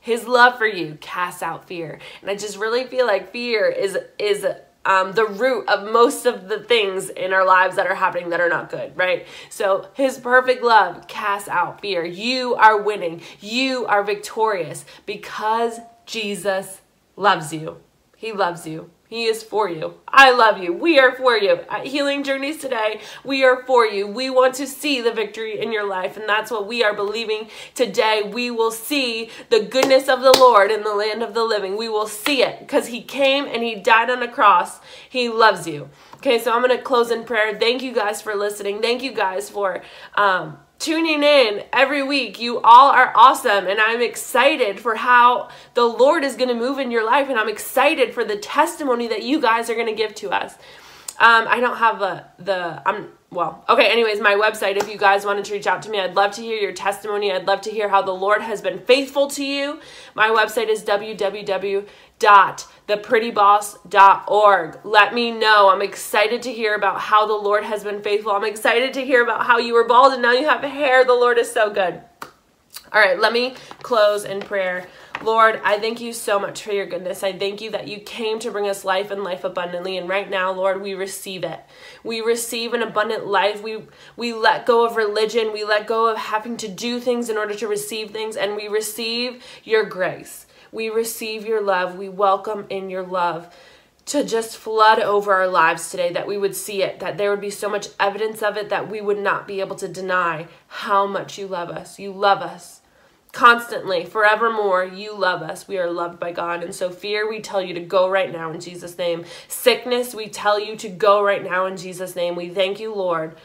his 0.00 0.26
love 0.26 0.56
for 0.58 0.66
you 0.66 0.96
casts 1.00 1.42
out 1.42 1.66
fear 1.66 1.98
and 2.20 2.30
i 2.30 2.34
just 2.34 2.58
really 2.58 2.84
feel 2.84 3.06
like 3.06 3.32
fear 3.32 3.68
is 3.68 3.96
is 4.18 4.44
um, 4.84 5.12
the 5.12 5.26
root 5.26 5.68
of 5.68 5.90
most 5.92 6.26
of 6.26 6.48
the 6.48 6.58
things 6.58 7.10
in 7.10 7.32
our 7.32 7.44
lives 7.46 7.76
that 7.76 7.86
are 7.86 7.94
happening 7.94 8.30
that 8.30 8.40
are 8.40 8.48
not 8.48 8.70
good, 8.70 8.96
right? 8.96 9.26
So 9.50 9.88
his 9.94 10.18
perfect 10.18 10.62
love 10.62 11.06
casts 11.06 11.48
out 11.48 11.80
fear. 11.80 12.04
You 12.04 12.54
are 12.54 12.80
winning. 12.80 13.20
You 13.40 13.86
are 13.86 14.02
victorious 14.02 14.84
because 15.04 15.80
Jesus 16.06 16.80
loves 17.16 17.52
you. 17.52 17.76
He 18.16 18.32
loves 18.32 18.66
you. 18.66 18.90
He 19.10 19.24
is 19.24 19.42
for 19.42 19.68
you. 19.68 19.94
I 20.06 20.30
love 20.30 20.58
you. 20.62 20.72
We 20.72 21.00
are 21.00 21.10
for 21.10 21.36
you. 21.36 21.58
At 21.68 21.86
Healing 21.86 22.22
Journeys 22.22 22.58
today, 22.58 23.00
we 23.24 23.42
are 23.42 23.64
for 23.64 23.84
you. 23.84 24.06
We 24.06 24.30
want 24.30 24.54
to 24.54 24.68
see 24.68 25.00
the 25.00 25.12
victory 25.12 25.60
in 25.60 25.72
your 25.72 25.84
life, 25.84 26.16
and 26.16 26.28
that's 26.28 26.48
what 26.48 26.68
we 26.68 26.84
are 26.84 26.94
believing 26.94 27.48
today. 27.74 28.22
We 28.22 28.52
will 28.52 28.70
see 28.70 29.30
the 29.48 29.64
goodness 29.64 30.08
of 30.08 30.20
the 30.20 30.38
Lord 30.38 30.70
in 30.70 30.84
the 30.84 30.94
land 30.94 31.24
of 31.24 31.34
the 31.34 31.42
living. 31.42 31.76
We 31.76 31.88
will 31.88 32.06
see 32.06 32.44
it 32.44 32.60
because 32.60 32.86
He 32.86 33.02
came 33.02 33.46
and 33.46 33.64
He 33.64 33.74
died 33.74 34.10
on 34.10 34.22
a 34.22 34.28
cross. 34.28 34.78
He 35.08 35.28
loves 35.28 35.66
you. 35.66 35.88
Okay, 36.18 36.38
so 36.38 36.52
I'm 36.52 36.62
going 36.64 36.76
to 36.76 36.80
close 36.80 37.10
in 37.10 37.24
prayer. 37.24 37.58
Thank 37.58 37.82
you 37.82 37.92
guys 37.92 38.22
for 38.22 38.36
listening. 38.36 38.80
Thank 38.80 39.02
you 39.02 39.12
guys 39.12 39.50
for. 39.50 39.82
Um, 40.14 40.56
tuning 40.80 41.22
in 41.22 41.62
every 41.72 42.02
week. 42.02 42.40
You 42.40 42.58
all 42.60 42.90
are 42.90 43.12
awesome, 43.14 43.68
and 43.68 43.78
I'm 43.78 44.00
excited 44.00 44.80
for 44.80 44.96
how 44.96 45.50
the 45.74 45.84
Lord 45.84 46.24
is 46.24 46.34
going 46.34 46.48
to 46.48 46.54
move 46.54 46.78
in 46.78 46.90
your 46.90 47.06
life, 47.06 47.28
and 47.28 47.38
I'm 47.38 47.48
excited 47.48 48.12
for 48.12 48.24
the 48.24 48.36
testimony 48.36 49.06
that 49.08 49.22
you 49.22 49.40
guys 49.40 49.70
are 49.70 49.74
going 49.74 49.86
to 49.86 49.94
give 49.94 50.14
to 50.16 50.30
us. 50.30 50.54
Um, 51.20 51.46
I 51.48 51.60
don't 51.60 51.76
have 51.76 51.98
the 51.98 52.24
the 52.42 52.82
I'm 52.86 53.10
well 53.30 53.62
okay. 53.68 53.92
Anyways, 53.92 54.20
my 54.20 54.34
website. 54.34 54.76
If 54.76 54.88
you 54.88 54.96
guys 54.96 55.26
wanted 55.26 55.44
to 55.44 55.52
reach 55.52 55.66
out 55.66 55.82
to 55.82 55.90
me, 55.90 56.00
I'd 56.00 56.16
love 56.16 56.32
to 56.32 56.40
hear 56.40 56.56
your 56.56 56.72
testimony. 56.72 57.30
I'd 57.30 57.46
love 57.46 57.60
to 57.62 57.70
hear 57.70 57.90
how 57.90 58.00
the 58.00 58.14
Lord 58.14 58.40
has 58.40 58.62
been 58.62 58.78
faithful 58.78 59.28
to 59.32 59.44
you. 59.44 59.80
My 60.14 60.30
website 60.30 60.68
is 60.68 60.82
www 60.82 61.86
theprettyboss.org. 62.20 64.78
Let 64.84 65.14
me 65.14 65.30
know. 65.30 65.70
I'm 65.70 65.82
excited 65.82 66.42
to 66.42 66.52
hear 66.52 66.74
about 66.74 67.00
how 67.00 67.26
the 67.26 67.34
Lord 67.34 67.64
has 67.64 67.84
been 67.84 68.02
faithful. 68.02 68.32
I'm 68.32 68.44
excited 68.44 68.92
to 68.94 69.04
hear 69.04 69.22
about 69.22 69.46
how 69.46 69.58
you 69.58 69.74
were 69.74 69.84
bald 69.84 70.12
and 70.12 70.22
now 70.22 70.32
you 70.32 70.48
have 70.48 70.62
hair. 70.62 71.04
The 71.04 71.14
Lord 71.14 71.38
is 71.38 71.50
so 71.50 71.70
good. 71.70 72.02
All 72.92 73.00
right, 73.00 73.18
let 73.18 73.32
me 73.32 73.54
close 73.82 74.24
in 74.24 74.40
prayer. 74.40 74.86
Lord, 75.22 75.60
I 75.64 75.78
thank 75.78 76.00
you 76.00 76.12
so 76.12 76.40
much 76.40 76.62
for 76.62 76.72
your 76.72 76.86
goodness. 76.86 77.22
I 77.22 77.32
thank 77.32 77.60
you 77.60 77.70
that 77.72 77.86
you 77.86 78.00
came 78.00 78.38
to 78.40 78.50
bring 78.50 78.68
us 78.68 78.84
life 78.84 79.10
and 79.10 79.22
life 79.22 79.44
abundantly. 79.44 79.98
And 79.98 80.08
right 80.08 80.28
now, 80.28 80.50
Lord, 80.50 80.80
we 80.80 80.94
receive 80.94 81.44
it. 81.44 81.60
We 82.02 82.20
receive 82.20 82.72
an 82.72 82.82
abundant 82.82 83.26
life. 83.26 83.62
We 83.62 83.84
we 84.16 84.32
let 84.32 84.66
go 84.66 84.86
of 84.86 84.96
religion. 84.96 85.52
We 85.52 85.62
let 85.62 85.86
go 85.86 86.10
of 86.10 86.16
having 86.16 86.56
to 86.58 86.68
do 86.68 87.00
things 87.00 87.28
in 87.28 87.36
order 87.36 87.54
to 87.54 87.68
receive 87.68 88.10
things 88.10 88.34
and 88.34 88.56
we 88.56 88.66
receive 88.66 89.44
your 89.62 89.84
grace. 89.84 90.46
We 90.72 90.88
receive 90.88 91.46
your 91.46 91.62
love. 91.62 91.96
We 91.96 92.08
welcome 92.08 92.66
in 92.70 92.90
your 92.90 93.02
love 93.02 93.54
to 94.06 94.24
just 94.24 94.56
flood 94.56 94.98
over 94.98 95.32
our 95.32 95.46
lives 95.46 95.90
today, 95.90 96.12
that 96.12 96.26
we 96.26 96.36
would 96.36 96.56
see 96.56 96.82
it, 96.82 96.98
that 97.00 97.16
there 97.16 97.30
would 97.30 97.40
be 97.40 97.50
so 97.50 97.68
much 97.68 97.88
evidence 98.00 98.42
of 98.42 98.56
it 98.56 98.68
that 98.68 98.90
we 98.90 99.00
would 99.00 99.18
not 99.18 99.46
be 99.46 99.60
able 99.60 99.76
to 99.76 99.86
deny 99.86 100.48
how 100.66 101.06
much 101.06 101.38
you 101.38 101.46
love 101.46 101.70
us. 101.70 101.98
You 101.98 102.10
love 102.12 102.40
us 102.40 102.80
constantly, 103.32 104.04
forevermore. 104.04 104.84
You 104.84 105.16
love 105.16 105.42
us. 105.42 105.68
We 105.68 105.78
are 105.78 105.90
loved 105.90 106.18
by 106.18 106.32
God. 106.32 106.62
And 106.62 106.74
so, 106.74 106.90
fear, 106.90 107.28
we 107.28 107.40
tell 107.40 107.62
you 107.62 107.74
to 107.74 107.80
go 107.80 108.08
right 108.08 108.32
now 108.32 108.50
in 108.50 108.60
Jesus' 108.60 108.98
name. 108.98 109.24
Sickness, 109.48 110.14
we 110.14 110.28
tell 110.28 110.58
you 110.58 110.76
to 110.76 110.88
go 110.88 111.22
right 111.22 111.42
now 111.42 111.66
in 111.66 111.76
Jesus' 111.76 112.16
name. 112.16 112.34
We 112.34 112.48
thank 112.48 112.80
you, 112.80 112.94
Lord, 112.94 113.36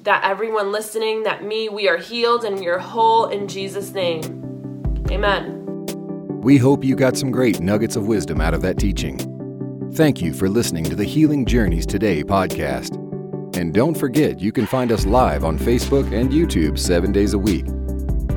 that 0.00 0.24
everyone 0.24 0.72
listening, 0.72 1.24
that 1.24 1.44
me, 1.44 1.68
we 1.68 1.88
are 1.88 1.98
healed 1.98 2.44
and 2.44 2.62
you're 2.62 2.78
whole 2.78 3.26
in 3.26 3.46
Jesus' 3.46 3.92
name. 3.92 5.04
Amen. 5.10 5.59
We 6.42 6.56
hope 6.56 6.82
you 6.82 6.96
got 6.96 7.18
some 7.18 7.30
great 7.30 7.60
nuggets 7.60 7.96
of 7.96 8.06
wisdom 8.06 8.40
out 8.40 8.54
of 8.54 8.62
that 8.62 8.78
teaching. 8.78 9.18
Thank 9.92 10.22
you 10.22 10.32
for 10.32 10.48
listening 10.48 10.84
to 10.84 10.96
the 10.96 11.04
Healing 11.04 11.44
Journeys 11.44 11.84
Today 11.84 12.24
podcast. 12.24 12.96
And 13.58 13.74
don't 13.74 13.94
forget, 13.94 14.40
you 14.40 14.50
can 14.50 14.64
find 14.64 14.90
us 14.90 15.04
live 15.04 15.44
on 15.44 15.58
Facebook 15.58 16.18
and 16.18 16.30
YouTube 16.30 16.78
seven 16.78 17.12
days 17.12 17.34
a 17.34 17.38
week. 17.38 17.66